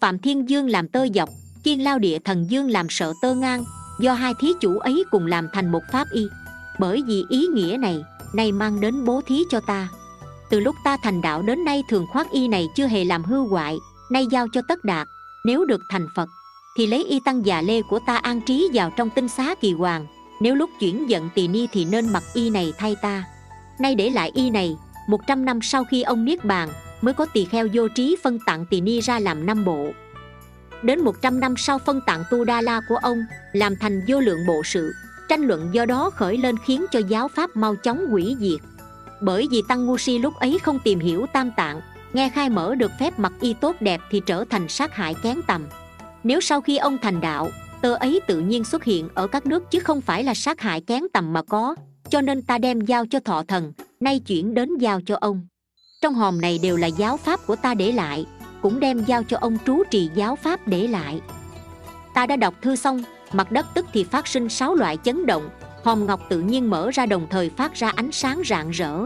Phạm 0.00 0.18
thiên 0.18 0.48
dương 0.48 0.68
làm 0.68 0.88
tơ 0.88 1.06
dọc, 1.14 1.28
kiên 1.62 1.84
lao 1.84 1.98
địa 1.98 2.18
thần 2.18 2.50
dương 2.50 2.70
làm 2.70 2.86
sợ 2.90 3.12
tơ 3.22 3.34
ngang, 3.34 3.64
do 4.00 4.12
hai 4.12 4.32
thí 4.40 4.52
chủ 4.60 4.78
ấy 4.78 5.04
cùng 5.10 5.26
làm 5.26 5.48
thành 5.52 5.72
một 5.72 5.80
pháp 5.92 6.06
y. 6.12 6.26
Bởi 6.78 7.02
vì 7.06 7.24
ý 7.28 7.46
nghĩa 7.46 7.76
này, 7.80 8.02
nay 8.34 8.52
mang 8.52 8.80
đến 8.80 9.04
bố 9.04 9.20
thí 9.26 9.42
cho 9.50 9.60
ta. 9.60 9.88
Từ 10.50 10.60
lúc 10.60 10.74
ta 10.84 10.96
thành 11.02 11.22
đạo 11.22 11.42
đến 11.42 11.64
nay 11.64 11.82
thường 11.88 12.06
khoác 12.12 12.30
y 12.30 12.48
này 12.48 12.66
chưa 12.76 12.86
hề 12.86 13.04
làm 13.04 13.24
hư 13.24 13.40
hoại, 13.40 13.78
nay 14.10 14.26
giao 14.30 14.46
cho 14.52 14.62
tất 14.68 14.84
đạt, 14.84 15.08
nếu 15.44 15.64
được 15.64 15.80
thành 15.90 16.06
phật, 16.16 16.28
thì 16.76 16.86
lấy 16.86 17.04
y 17.04 17.20
tăng 17.24 17.46
già 17.46 17.62
lê 17.62 17.82
của 17.82 17.98
ta 18.06 18.16
an 18.16 18.40
trí 18.46 18.70
vào 18.74 18.90
trong 18.96 19.10
tinh 19.10 19.28
xá 19.28 19.54
kỳ 19.60 19.72
hoàng, 19.72 20.06
nếu 20.40 20.54
lúc 20.54 20.70
chuyển 20.80 21.10
giận 21.10 21.28
tỳ 21.34 21.48
ni 21.48 21.66
thì 21.72 21.84
nên 21.84 22.12
mặc 22.12 22.22
y 22.34 22.50
này 22.50 22.72
thay 22.78 22.96
ta 23.02 23.24
nay 23.80 23.94
để 23.94 24.10
lại 24.10 24.30
y 24.34 24.50
này, 24.50 24.76
một 25.08 25.26
trăm 25.26 25.44
năm 25.44 25.62
sau 25.62 25.84
khi 25.84 26.02
ông 26.02 26.24
niết 26.24 26.44
bàn 26.44 26.68
mới 27.00 27.14
có 27.14 27.26
tỳ 27.26 27.44
kheo 27.44 27.68
vô 27.72 27.88
trí 27.88 28.16
phân 28.22 28.38
tặng 28.46 28.66
tỳ 28.70 28.80
ni 28.80 29.00
ra 29.00 29.18
làm 29.18 29.46
năm 29.46 29.64
bộ. 29.64 29.90
Đến 30.82 31.00
một 31.00 31.22
trăm 31.22 31.40
năm 31.40 31.56
sau 31.56 31.78
phân 31.78 32.00
tặng 32.06 32.24
tu 32.30 32.44
đa 32.44 32.60
la 32.60 32.80
của 32.88 32.96
ông 32.96 33.18
làm 33.52 33.76
thành 33.76 34.02
vô 34.08 34.20
lượng 34.20 34.46
bộ 34.46 34.62
sự, 34.64 34.92
tranh 35.28 35.42
luận 35.42 35.68
do 35.72 35.84
đó 35.84 36.10
khởi 36.10 36.36
lên 36.36 36.56
khiến 36.64 36.86
cho 36.90 36.98
giáo 36.98 37.28
pháp 37.28 37.56
mau 37.56 37.76
chóng 37.76 38.06
hủy 38.06 38.36
diệt. 38.40 38.60
Bởi 39.20 39.48
vì 39.50 39.62
tăng 39.68 39.86
ngu 39.86 39.98
si 39.98 40.18
lúc 40.18 40.34
ấy 40.34 40.58
không 40.62 40.78
tìm 40.84 40.98
hiểu 40.98 41.26
tam 41.32 41.50
tạng, 41.56 41.80
nghe 42.12 42.28
khai 42.28 42.48
mở 42.48 42.74
được 42.74 42.92
phép 43.00 43.18
mặc 43.18 43.32
y 43.40 43.54
tốt 43.54 43.76
đẹp 43.80 44.00
thì 44.10 44.20
trở 44.26 44.44
thành 44.50 44.68
sát 44.68 44.94
hại 44.94 45.14
kén 45.22 45.40
tầm. 45.46 45.66
Nếu 46.24 46.40
sau 46.40 46.60
khi 46.60 46.76
ông 46.76 46.98
thành 47.02 47.20
đạo, 47.20 47.50
tơ 47.80 47.94
ấy 47.94 48.20
tự 48.26 48.40
nhiên 48.40 48.64
xuất 48.64 48.84
hiện 48.84 49.08
ở 49.14 49.26
các 49.26 49.46
nước 49.46 49.70
chứ 49.70 49.80
không 49.80 50.00
phải 50.00 50.24
là 50.24 50.34
sát 50.34 50.60
hại 50.60 50.80
kén 50.80 51.02
tầm 51.12 51.32
mà 51.32 51.42
có 51.42 51.74
cho 52.10 52.20
nên 52.20 52.42
ta 52.42 52.58
đem 52.58 52.80
giao 52.80 53.06
cho 53.06 53.20
thọ 53.20 53.42
thần, 53.48 53.72
nay 54.00 54.18
chuyển 54.18 54.54
đến 54.54 54.78
giao 54.78 55.00
cho 55.06 55.16
ông. 55.20 55.46
Trong 56.02 56.14
hòm 56.14 56.40
này 56.40 56.58
đều 56.62 56.76
là 56.76 56.86
giáo 56.86 57.16
pháp 57.16 57.46
của 57.46 57.56
ta 57.56 57.74
để 57.74 57.92
lại, 57.92 58.26
cũng 58.62 58.80
đem 58.80 59.04
giao 59.04 59.22
cho 59.22 59.36
ông 59.40 59.58
trú 59.66 59.82
trì 59.90 60.10
giáo 60.14 60.36
pháp 60.36 60.68
để 60.68 60.86
lại. 60.86 61.20
Ta 62.14 62.26
đã 62.26 62.36
đọc 62.36 62.54
thư 62.62 62.76
xong, 62.76 63.02
mặt 63.32 63.52
đất 63.52 63.66
tức 63.74 63.86
thì 63.92 64.04
phát 64.04 64.26
sinh 64.26 64.48
sáu 64.48 64.74
loại 64.74 64.98
chấn 65.04 65.26
động, 65.26 65.48
hòm 65.84 66.06
ngọc 66.06 66.20
tự 66.28 66.40
nhiên 66.40 66.70
mở 66.70 66.90
ra 66.90 67.06
đồng 67.06 67.26
thời 67.30 67.50
phát 67.50 67.74
ra 67.74 67.92
ánh 67.96 68.12
sáng 68.12 68.42
rạng 68.46 68.70
rỡ. 68.70 68.98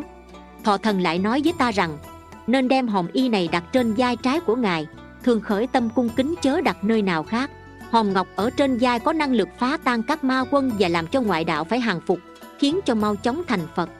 Thọ 0.64 0.76
thần 0.76 1.00
lại 1.00 1.18
nói 1.18 1.40
với 1.44 1.52
ta 1.58 1.70
rằng, 1.70 1.98
nên 2.46 2.68
đem 2.68 2.88
hòm 2.88 3.06
y 3.12 3.28
này 3.28 3.48
đặt 3.52 3.64
trên 3.72 3.94
vai 3.94 4.16
trái 4.16 4.40
của 4.40 4.56
ngài, 4.56 4.86
thường 5.22 5.40
khởi 5.40 5.66
tâm 5.66 5.88
cung 5.94 6.08
kính 6.08 6.34
chớ 6.42 6.60
đặt 6.60 6.84
nơi 6.84 7.02
nào 7.02 7.22
khác. 7.22 7.50
Hòm 7.90 8.12
ngọc 8.12 8.28
ở 8.36 8.50
trên 8.50 8.78
vai 8.80 8.98
có 8.98 9.12
năng 9.12 9.32
lực 9.32 9.48
phá 9.58 9.78
tan 9.84 10.02
các 10.02 10.24
ma 10.24 10.44
quân 10.50 10.70
và 10.78 10.88
làm 10.88 11.06
cho 11.06 11.20
ngoại 11.20 11.44
đạo 11.44 11.64
phải 11.64 11.80
hàng 11.80 12.00
phục 12.06 12.18
khiến 12.62 12.80
cho 12.84 12.94
mau 12.94 13.16
chóng 13.16 13.42
thành 13.48 13.66
phật. 13.74 13.90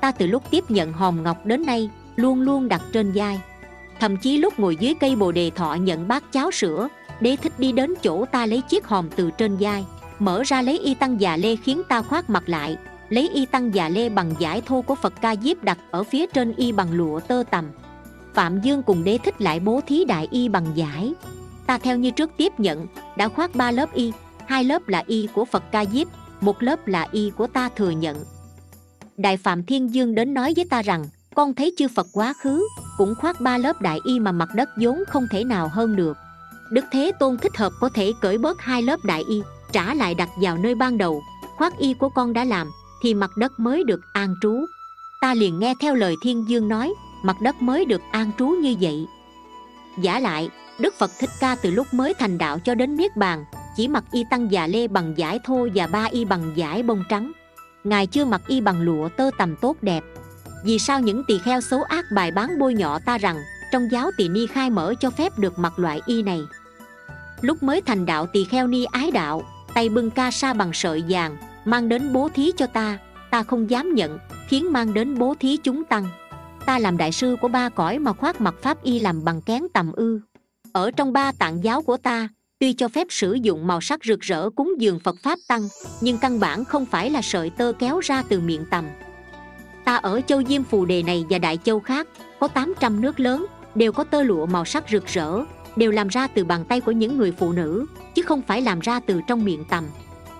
Ta 0.00 0.12
từ 0.12 0.26
lúc 0.26 0.42
tiếp 0.50 0.70
nhận 0.70 0.92
hòm 0.92 1.22
ngọc 1.22 1.46
đến 1.46 1.66
nay 1.66 1.90
luôn 2.16 2.40
luôn 2.40 2.68
đặt 2.68 2.82
trên 2.92 3.12
vai. 3.14 3.40
Thậm 4.00 4.16
chí 4.16 4.38
lúc 4.38 4.58
ngồi 4.58 4.76
dưới 4.76 4.94
cây 5.00 5.16
bồ 5.16 5.32
đề 5.32 5.50
thọ 5.50 5.74
nhận 5.74 6.08
bát 6.08 6.32
cháo 6.32 6.50
sữa, 6.50 6.88
đế 7.20 7.36
thích 7.36 7.52
đi 7.58 7.72
đến 7.72 7.94
chỗ 8.02 8.24
ta 8.24 8.46
lấy 8.46 8.60
chiếc 8.60 8.86
hòm 8.86 9.08
từ 9.16 9.30
trên 9.38 9.56
vai, 9.60 9.84
mở 10.18 10.42
ra 10.46 10.62
lấy 10.62 10.78
y 10.78 10.94
tăng 10.94 11.20
già 11.20 11.36
lê 11.36 11.56
khiến 11.56 11.82
ta 11.88 12.02
khoác 12.02 12.30
mặt 12.30 12.48
lại, 12.48 12.76
lấy 13.08 13.28
y 13.28 13.46
tăng 13.46 13.74
già 13.74 13.88
lê 13.88 14.08
bằng 14.08 14.34
giải 14.38 14.60
thô 14.60 14.82
của 14.82 14.94
phật 14.94 15.12
ca 15.20 15.36
diếp 15.36 15.62
đặt 15.62 15.78
ở 15.90 16.04
phía 16.04 16.26
trên 16.26 16.54
y 16.56 16.72
bằng 16.72 16.92
lụa 16.92 17.20
tơ 17.20 17.42
tằm. 17.50 17.64
Phạm 18.34 18.60
dương 18.60 18.82
cùng 18.82 19.04
đế 19.04 19.18
thích 19.18 19.40
lại 19.40 19.60
bố 19.60 19.80
thí 19.86 20.04
đại 20.04 20.28
y 20.30 20.48
bằng 20.48 20.66
giải. 20.74 21.14
Ta 21.66 21.78
theo 21.78 21.98
như 21.98 22.10
trước 22.10 22.30
tiếp 22.36 22.60
nhận, 22.60 22.86
đã 23.16 23.28
khoác 23.28 23.54
ba 23.54 23.70
lớp 23.70 23.94
y, 23.94 24.12
hai 24.46 24.64
lớp 24.64 24.88
là 24.88 25.02
y 25.06 25.28
của 25.34 25.44
phật 25.44 25.72
ca 25.72 25.84
diếp 25.84 26.08
một 26.40 26.62
lớp 26.62 26.86
là 26.86 27.06
y 27.12 27.30
của 27.36 27.46
ta 27.46 27.68
thừa 27.68 27.90
nhận. 27.90 28.16
Đại 29.16 29.36
phạm 29.36 29.64
thiên 29.64 29.94
dương 29.94 30.14
đến 30.14 30.34
nói 30.34 30.52
với 30.56 30.64
ta 30.70 30.82
rằng, 30.82 31.04
con 31.34 31.54
thấy 31.54 31.74
chư 31.78 31.88
phật 31.88 32.06
quá 32.12 32.34
khứ, 32.40 32.68
cũng 32.98 33.14
khoác 33.14 33.40
ba 33.40 33.58
lớp 33.58 33.80
đại 33.80 33.98
y 34.04 34.20
mà 34.20 34.32
mặt 34.32 34.48
đất 34.54 34.68
vốn 34.80 34.98
không 35.08 35.26
thể 35.30 35.44
nào 35.44 35.68
hơn 35.72 35.96
được. 35.96 36.16
Đức 36.70 36.84
thế 36.92 37.12
tôn 37.18 37.38
thích 37.38 37.56
hợp 37.56 37.72
có 37.80 37.88
thể 37.94 38.12
cởi 38.20 38.38
bớt 38.38 38.60
hai 38.60 38.82
lớp 38.82 39.04
đại 39.04 39.24
y, 39.28 39.42
trả 39.72 39.94
lại 39.94 40.14
đặt 40.14 40.28
vào 40.40 40.58
nơi 40.58 40.74
ban 40.74 40.98
đầu, 40.98 41.22
khoác 41.56 41.78
y 41.78 41.94
của 41.94 42.08
con 42.08 42.32
đã 42.32 42.44
làm, 42.44 42.70
thì 43.02 43.14
mặt 43.14 43.30
đất 43.36 43.52
mới 43.60 43.84
được 43.84 44.00
an 44.12 44.34
trú. 44.42 44.54
Ta 45.20 45.34
liền 45.34 45.58
nghe 45.58 45.74
theo 45.80 45.94
lời 45.94 46.14
thiên 46.22 46.48
dương 46.48 46.68
nói, 46.68 46.94
mặt 47.22 47.36
đất 47.40 47.62
mới 47.62 47.84
được 47.84 48.00
an 48.10 48.30
trú 48.38 48.46
như 48.46 48.76
vậy. 48.80 49.06
Giả 49.98 50.18
lại, 50.18 50.48
đức 50.80 50.94
phật 50.98 51.10
thích 51.18 51.30
ca 51.40 51.56
từ 51.62 51.70
lúc 51.70 51.86
mới 51.94 52.14
thành 52.14 52.38
đạo 52.38 52.58
cho 52.58 52.74
đến 52.74 52.96
niết 52.96 53.16
bàn 53.16 53.44
chỉ 53.76 53.88
mặc 53.88 54.04
y 54.12 54.24
tăng 54.30 54.50
già 54.50 54.66
lê 54.66 54.88
bằng 54.88 55.18
giải 55.18 55.38
thô 55.44 55.68
và 55.74 55.86
ba 55.86 56.04
y 56.04 56.24
bằng 56.24 56.52
giải 56.56 56.82
bông 56.82 57.04
trắng. 57.08 57.32
Ngài 57.84 58.06
chưa 58.06 58.24
mặc 58.24 58.42
y 58.46 58.60
bằng 58.60 58.80
lụa 58.80 59.08
tơ 59.08 59.30
tầm 59.38 59.56
tốt 59.56 59.76
đẹp. 59.82 60.04
Vì 60.64 60.78
sao 60.78 61.00
những 61.00 61.24
tỳ 61.28 61.38
kheo 61.38 61.60
xấu 61.60 61.82
ác 61.82 62.04
bài 62.12 62.30
bán 62.30 62.58
bôi 62.58 62.74
nhọ 62.74 62.98
ta 62.98 63.18
rằng, 63.18 63.36
trong 63.72 63.88
giáo 63.92 64.10
tỳ 64.16 64.28
ni 64.28 64.46
khai 64.46 64.70
mở 64.70 64.94
cho 65.00 65.10
phép 65.10 65.38
được 65.38 65.58
mặc 65.58 65.78
loại 65.78 66.00
y 66.06 66.22
này? 66.22 66.40
Lúc 67.40 67.62
mới 67.62 67.80
thành 67.80 68.06
đạo 68.06 68.26
tỳ 68.26 68.44
kheo 68.44 68.66
ni 68.66 68.84
ái 68.84 69.10
đạo, 69.10 69.42
tay 69.74 69.88
bưng 69.88 70.10
ca 70.10 70.30
sa 70.30 70.52
bằng 70.52 70.70
sợi 70.72 71.04
vàng, 71.08 71.36
mang 71.64 71.88
đến 71.88 72.12
bố 72.12 72.28
thí 72.34 72.52
cho 72.56 72.66
ta 72.66 72.98
ta 73.30 73.42
không 73.42 73.70
dám 73.70 73.94
nhận, 73.94 74.18
khiến 74.48 74.72
mang 74.72 74.94
đến 74.94 75.18
bố 75.18 75.34
thí 75.40 75.56
chúng 75.56 75.84
tăng. 75.84 76.06
Ta 76.66 76.78
làm 76.78 76.96
đại 76.96 77.12
sư 77.12 77.36
của 77.40 77.48
ba 77.48 77.68
cõi 77.68 77.98
mà 77.98 78.12
khoác 78.12 78.40
mặc 78.40 78.54
pháp 78.62 78.82
y 78.82 79.00
làm 79.00 79.24
bằng 79.24 79.42
kén 79.42 79.62
tầm 79.74 79.92
ư. 79.92 80.20
Ở 80.72 80.90
trong 80.90 81.12
ba 81.12 81.32
tạng 81.32 81.64
giáo 81.64 81.82
của 81.82 81.96
ta 81.96 82.28
tuy 82.58 82.72
cho 82.72 82.88
phép 82.88 83.06
sử 83.10 83.34
dụng 83.34 83.66
màu 83.66 83.80
sắc 83.80 84.04
rực 84.04 84.20
rỡ 84.20 84.50
cúng 84.50 84.74
dường 84.78 85.00
phật 85.00 85.16
pháp 85.22 85.38
tăng, 85.48 85.68
nhưng 86.00 86.18
căn 86.18 86.40
bản 86.40 86.64
không 86.64 86.86
phải 86.86 87.10
là 87.10 87.22
sợi 87.22 87.50
tơ 87.50 87.72
kéo 87.78 88.00
ra 88.00 88.22
từ 88.28 88.40
miệng 88.40 88.64
tầm. 88.70 88.84
Ta 89.84 89.96
ở 89.96 90.20
châu 90.26 90.42
diêm 90.44 90.64
phù 90.64 90.84
đề 90.84 91.02
này 91.02 91.24
và 91.30 91.38
đại 91.38 91.58
châu 91.64 91.80
khác, 91.80 92.08
có 92.40 92.48
800 92.48 93.00
nước 93.00 93.20
lớn, 93.20 93.46
đều 93.74 93.92
có 93.92 94.04
tơ 94.04 94.22
lụa 94.22 94.46
màu 94.46 94.64
sắc 94.64 94.84
rực 94.90 95.06
rỡ, 95.06 95.40
đều 95.76 95.92
làm 95.92 96.08
ra 96.08 96.26
từ 96.26 96.44
bàn 96.44 96.64
tay 96.68 96.80
của 96.80 96.92
những 96.92 97.18
người 97.18 97.32
phụ 97.32 97.52
nữ, 97.52 97.86
chứ 98.14 98.22
không 98.22 98.42
phải 98.42 98.62
làm 98.62 98.80
ra 98.80 99.00
từ 99.00 99.20
trong 99.26 99.44
miệng 99.44 99.64
tầm. 99.70 99.84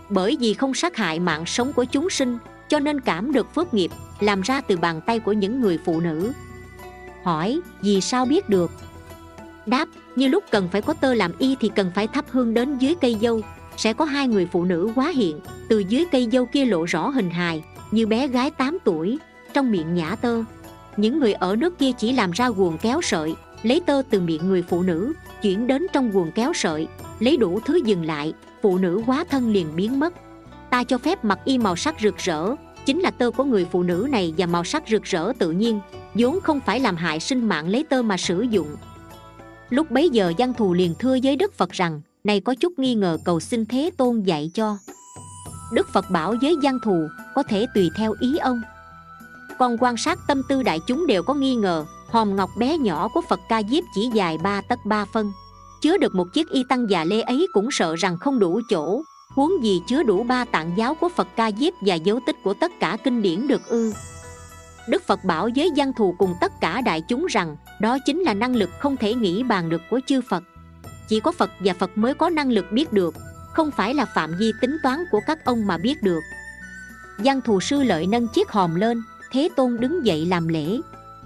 Bởi 0.09 0.37
vì 0.41 0.55
không 0.55 0.75
sát 0.75 0.97
hại 0.97 1.21
mạng 1.21 1.47
sống 1.47 1.73
của 1.73 1.85
chúng 1.85 2.11
sinh, 2.11 2.39
cho 2.69 2.79
nên 2.79 3.01
cảm 3.01 3.33
được 3.33 3.55
phước 3.55 3.75
nghiệp, 3.75 3.91
làm 4.21 4.41
ra 4.41 4.61
từ 4.61 4.77
bàn 4.77 5.01
tay 5.07 5.21
của 5.21 5.33
những 5.33 5.61
người 5.61 5.79
phụ 5.85 6.01
nữ. 6.01 6.33
Hỏi, 7.25 7.61
vì 7.81 8.01
sao 8.01 8.27
biết 8.27 8.49
được? 8.49 8.71
Đáp, 9.67 9.89
như 10.17 10.29
lúc 10.29 10.45
cần 10.51 10.69
phải 10.73 10.83
có 10.83 10.95
tơ 10.95 11.15
làm 11.15 11.33
y 11.39 11.57
thì 11.61 11.71
cần 11.77 11.91
phải 11.95 12.07
thắp 12.07 12.25
hương 12.31 12.55
đến 12.55 12.79
dưới 12.79 12.95
cây 13.01 13.17
dâu. 13.23 13.41
Sẽ 13.77 13.93
có 13.93 14.05
hai 14.05 14.29
người 14.29 14.49
phụ 14.53 14.65
nữ 14.65 14.91
quá 14.95 15.09
hiện 15.09 15.41
từ 15.69 15.79
dưới 15.79 16.05
cây 16.13 16.29
dâu 16.33 16.47
kia 16.47 16.65
lộ 16.65 16.85
rõ 16.85 17.09
hình 17.09 17.31
hài, 17.31 17.65
như 17.91 18.07
bé 18.07 18.29
gái 18.29 18.51
8 18.51 18.79
tuổi, 18.85 19.19
trong 19.53 19.71
miệng 19.73 19.95
nhả 19.95 20.17
tơ. 20.21 20.43
Những 20.97 21.19
người 21.21 21.33
ở 21.33 21.57
nước 21.57 21.79
kia 21.79 21.91
chỉ 21.99 22.13
làm 22.13 22.31
ra 22.31 22.51
guồng 22.51 22.79
kéo 22.79 23.03
sợi, 23.03 23.35
lấy 23.63 23.81
tơ 23.87 24.03
từ 24.11 24.21
miệng 24.21 24.49
người 24.49 24.63
phụ 24.63 24.83
nữ, 24.83 25.13
chuyển 25.43 25.67
đến 25.67 25.87
trong 25.93 26.11
guồng 26.11 26.33
kéo 26.33 26.53
sợi, 26.53 26.89
lấy 27.21 27.37
đủ 27.37 27.61
thứ 27.65 27.81
dừng 27.85 28.05
lại, 28.05 28.33
phụ 28.63 28.79
nữ 28.79 29.03
quá 29.07 29.25
thân 29.31 29.53
liền 29.53 29.77
biến 29.77 30.01
mất. 30.01 30.15
Ta 30.71 30.85
cho 30.85 30.99
phép 30.99 31.25
mặc 31.25 31.39
y 31.45 31.59
màu 31.59 31.77
sắc 31.77 31.95
rực 32.01 32.17
rỡ, 32.19 32.55
chính 32.87 33.01
là 33.01 33.11
tơ 33.11 33.31
của 33.31 33.45
người 33.45 33.67
phụ 33.73 33.83
nữ 33.83 34.07
này 34.11 34.35
và 34.39 34.47
màu 34.47 34.65
sắc 34.65 34.83
rực 34.89 35.03
rỡ 35.03 35.33
tự 35.39 35.51
nhiên, 35.51 35.81
vốn 36.15 36.41
không 36.41 36.61
phải 36.61 36.81
làm 36.81 36.97
hại 36.97 37.21
sinh 37.21 37.49
mạng 37.49 37.69
lấy 37.69 37.85
tơ 37.85 38.03
mà 38.03 38.17
sử 38.17 38.43
dụng 38.43 38.77
lúc 39.71 39.91
bấy 39.91 40.11
giờ 40.11 40.33
văn 40.39 40.55
thù 40.55 40.75
liền 40.75 40.95
thưa 40.99 41.17
với 41.23 41.37
đức 41.37 41.55
phật 41.55 41.71
rằng, 41.71 42.01
này 42.25 42.41
có 42.41 42.55
chút 42.55 42.79
nghi 42.79 42.95
ngờ 42.95 43.19
cầu 43.25 43.41
xin 43.41 43.67
thế 43.67 43.91
tôn 43.97 44.21
dạy 44.21 44.51
cho. 44.55 44.79
Đức 45.73 45.89
phật 45.93 46.11
bảo 46.11 46.35
với 46.43 46.55
văn 46.63 46.79
thù, 46.85 47.07
có 47.35 47.43
thể 47.43 47.67
tùy 47.75 47.91
theo 47.97 48.15
ý 48.21 48.37
ông. 48.37 48.63
Còn 49.59 49.77
quan 49.81 49.97
sát 49.97 50.19
tâm 50.27 50.43
tư 50.49 50.63
đại 50.63 50.81
chúng 50.87 51.07
đều 51.07 51.23
có 51.23 51.35
nghi 51.35 51.55
ngờ, 51.55 51.85
hòm 52.09 52.37
ngọc 52.37 52.51
bé 52.59 52.79
nhỏ 52.79 53.09
của 53.15 53.21
phật 53.29 53.41
ca 53.49 53.63
diếp 53.63 53.85
chỉ 53.95 54.11
dài 54.15 54.39
ba 54.39 54.61
tấc 54.69 54.79
ba 54.87 55.05
phân. 55.05 55.33
Chứa 55.83 55.99
được 55.99 56.15
một 56.15 56.33
chiếc 56.33 56.49
y 56.51 56.65
tăng 56.69 56.91
già 56.91 57.05
lê 57.05 57.21
ấy 57.21 57.47
cũng 57.53 57.71
sợ 57.71 57.97
rằng 57.97 58.19
không 58.19 58.39
đủ 58.39 58.61
chỗ, 58.71 59.03
huống 59.29 59.65
gì 59.65 59.83
chứa 59.89 60.03
đủ 60.03 60.23
ba 60.23 60.45
tạng 60.45 60.73
giáo 60.77 60.95
của 60.95 61.09
phật 61.09 61.29
ca 61.37 61.51
diếp 61.59 61.73
và 61.81 61.95
dấu 61.95 62.21
tích 62.27 62.37
của 62.45 62.55
tất 62.55 62.73
cả 62.81 62.97
kinh 63.05 63.23
điển 63.23 63.49
được 63.49 63.67
ư 63.67 63.93
đức 64.89 65.07
phật 65.07 65.25
bảo 65.25 65.49
với 65.57 65.71
văn 65.77 65.93
thù 65.93 66.15
cùng 66.19 66.35
tất 66.41 66.53
cả 66.61 66.81
đại 66.81 67.03
chúng 67.09 67.27
rằng, 67.27 67.57
đó 67.81 67.99
chính 68.07 68.21
là 68.21 68.35
năng 68.35 68.57
lực 68.57 68.71
không 68.79 68.97
thể 68.97 69.15
nghĩ 69.15 69.43
bàn 69.43 69.69
được 69.69 69.83
của 69.91 70.01
chư 70.07 70.21
phật. 70.21 70.45
Chỉ 71.09 71.21
có 71.21 71.33
phật 71.33 71.51
và 71.61 71.75
phật 71.75 71.99
mới 71.99 72.15
có 72.15 72.31
năng 72.31 72.51
lực 72.51 72.73
biết 72.73 72.93
được, 72.93 73.15
không 73.53 73.71
phải 73.71 73.95
là 73.95 74.05
phạm 74.05 74.35
vi 74.39 74.53
tính 74.61 74.77
toán 74.83 75.05
của 75.11 75.21
các 75.27 75.45
ông 75.45 75.67
mà 75.67 75.79
biết 75.79 76.03
được. 76.03 76.21
Văn 77.19 77.41
thù 77.41 77.61
sư 77.61 77.83
lợi 77.83 78.07
nâng 78.07 78.29
chiếc 78.29 78.51
hòm 78.51 78.75
lên, 78.75 79.03
thế 79.31 79.49
tôn 79.57 79.77
đứng 79.81 80.07
dậy 80.07 80.27
làm 80.27 80.49
lễ. 80.49 80.81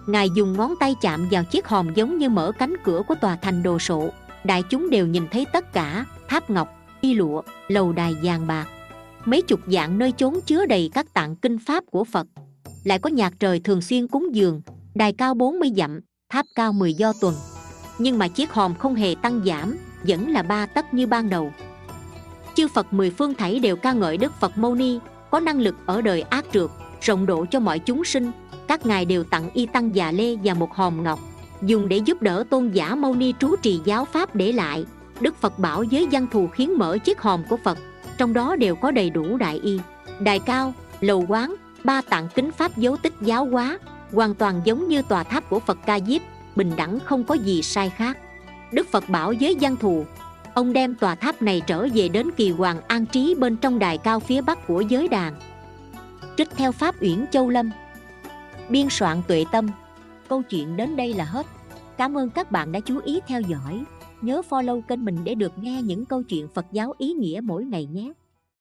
Ngài 0.07 0.29
dùng 0.35 0.53
ngón 0.53 0.75
tay 0.81 0.95
chạm 1.01 1.29
vào 1.31 1.45
chiếc 1.45 1.67
hòm 1.67 1.95
giống 1.95 2.19
như 2.19 2.29
mở 2.29 2.53
cánh 2.59 2.75
cửa 2.85 3.03
của 3.09 3.15
tòa 3.15 3.37
thành 3.37 3.63
đồ 3.63 3.79
sộ. 3.79 4.09
Đại 4.45 4.63
chúng 4.71 4.91
đều 4.91 5.07
nhìn 5.07 5.29
thấy 5.31 5.47
tất 5.53 5.73
cả, 5.73 6.05
tháp 6.29 6.51
ngọc, 6.51 6.69
y 7.01 7.15
lụa, 7.15 7.43
lầu 7.69 7.93
đài 7.93 8.17
vàng 8.23 8.47
bạc. 8.47 8.67
Mấy 9.25 9.43
chục 9.43 9.61
dạng 9.67 9.99
nơi 9.99 10.13
chốn 10.13 10.41
chứa 10.47 10.67
đầy 10.67 10.91
các 10.95 11.13
tạng 11.15 11.37
kinh 11.37 11.59
pháp 11.59 11.85
của 11.91 12.05
phật 12.05 12.27
lại 12.85 12.99
có 12.99 13.11
nhạc 13.11 13.33
trời 13.39 13.61
thường 13.61 13.83
xuyên 13.83 14.09
cúng 14.09 14.35
dường, 14.35 14.63
đài 14.95 15.13
cao 15.13 15.35
40 15.35 15.71
dặm, 15.77 16.01
tháp 16.29 16.47
cao 16.55 16.73
10 16.73 16.95
do 16.95 17.13
tuần. 17.21 17.35
Nhưng 17.99 18.19
mà 18.19 18.29
chiếc 18.29 18.53
hòm 18.53 18.75
không 18.75 18.95
hề 18.95 19.15
tăng 19.23 19.43
giảm, 19.47 19.79
vẫn 20.03 20.29
là 20.29 20.43
ba 20.43 20.67
tấc 20.67 20.95
như 20.95 21.07
ban 21.07 21.31
đầu. 21.31 21.53
Chư 22.55 22.69
phật 22.69 22.93
mười 22.93 23.11
phương 23.11 23.35
thảy 23.35 23.59
đều 23.59 23.77
ca 23.77 23.93
ngợi 23.93 24.17
đức 24.17 24.33
phật 24.41 24.59
mâu 24.59 24.75
ni, 24.75 24.99
có 25.31 25.41
năng 25.41 25.61
lực 25.61 25.75
ở 25.87 26.03
đời 26.03 26.23
ác 26.23 26.45
trượt 26.53 26.71
rộng 27.01 27.27
độ 27.27 27.47
cho 27.51 27.61
mọi 27.61 27.79
chúng 27.79 28.05
sinh. 28.05 28.31
Các 28.69 28.87
ngài 28.87 29.05
đều 29.05 29.25
tặng 29.25 29.51
y 29.55 29.67
tăng 29.67 29.95
già 29.95 30.13
lê 30.13 30.37
và 30.37 30.55
một 30.55 30.75
hòm 30.75 31.03
ngọc, 31.03 31.21
dùng 31.63 31.89
để 31.89 31.97
giúp 31.97 32.23
đỡ 32.23 32.45
tôn 32.51 32.71
giả 32.71 32.95
mâu 32.95 33.15
ni 33.15 33.35
trú 33.41 33.57
trì 33.63 33.81
giáo 33.85 34.05
pháp 34.05 34.35
để 34.35 34.53
lại. 34.53 34.85
Đức 35.21 35.37
phật 35.41 35.59
bảo 35.59 35.83
giới 35.83 36.09
văn 36.13 36.27
thù 36.33 36.47
khiến 36.47 36.79
mở 36.79 36.99
chiếc 36.99 37.21
hòm 37.21 37.45
của 37.49 37.57
phật, 37.65 37.79
trong 38.19 38.33
đó 38.33 38.57
đều 38.57 38.77
có 38.77 38.91
đầy 38.91 39.11
đủ 39.11 39.37
đại 39.37 39.61
y. 39.63 39.81
Đài 40.21 40.39
cao, 40.39 40.75
lầu 41.01 41.25
quán 41.29 41.55
ba 41.85 42.01
tạng 42.01 42.29
kính 42.35 42.53
pháp 42.53 42.77
dấu 42.77 42.97
tích 42.97 43.15
giáo 43.21 43.45
hóa, 43.45 43.79
hoàn 44.13 44.35
toàn 44.35 44.61
giống 44.65 44.89
như 44.89 45.03
tòa 45.03 45.23
tháp 45.23 45.51
của 45.51 45.61
phật 45.61 45.79
ca 45.87 46.01
diếp, 46.01 46.23
bình 46.57 46.73
đẳng 46.77 46.99
không 47.01 47.25
có 47.25 47.35
gì 47.35 47.63
sai 47.63 47.91
khác. 47.91 48.19
Đức 48.73 48.89
phật 48.89 49.09
bảo 49.09 49.35
với 49.41 49.57
văn 49.61 49.77
thù, 49.77 50.05
ông 50.55 50.73
đem 50.73 50.95
tòa 50.95 51.15
tháp 51.15 51.43
này 51.43 51.63
trở 51.67 51.87
về 51.95 52.09
đến 52.09 52.31
kỳ 52.37 52.51
hoàng 52.51 52.81
an 52.89 53.07
trí 53.07 53.35
bên 53.39 53.57
trong 53.57 53.79
đài 53.79 53.99
cao 53.99 54.21
phía 54.21 54.41
bắc 54.41 54.67
của 54.67 54.81
giới 54.81 55.09
đàn. 55.09 55.35
Trích 56.37 56.51
theo 56.57 56.73
pháp 56.73 56.95
uyển 57.01 57.27
châu 57.31 57.49
lâm. 57.49 57.71
Biên 58.69 58.87
soạn 58.91 59.23
tuệ 59.29 59.45
tâm. 59.53 59.71
Câu 60.29 60.43
chuyện 60.43 60.77
đến 60.77 60.97
đây 60.97 61.15
là 61.15 61.25
hết. 61.25 61.47
Cảm 61.97 62.19
ơn 62.19 62.31
các 62.31 62.51
bạn 62.51 62.73
đã 62.73 62.81
chú 62.81 63.01
ý 63.05 63.21
theo 63.27 63.41
dõi. 63.41 63.85
Nhớ 64.21 64.43
follow 64.51 64.81
kênh 64.81 65.05
mình 65.05 65.19
để 65.25 65.35
được 65.35 65.59
nghe 65.59 65.83
những 65.83 66.05
câu 66.05 66.23
chuyện 66.23 66.49
phật 66.55 66.67
giáo 66.73 66.95
ý 66.99 67.13
nghĩa 67.13 67.41
mỗi 67.45 67.65
ngày 67.65 67.87
nhé. 67.87 68.13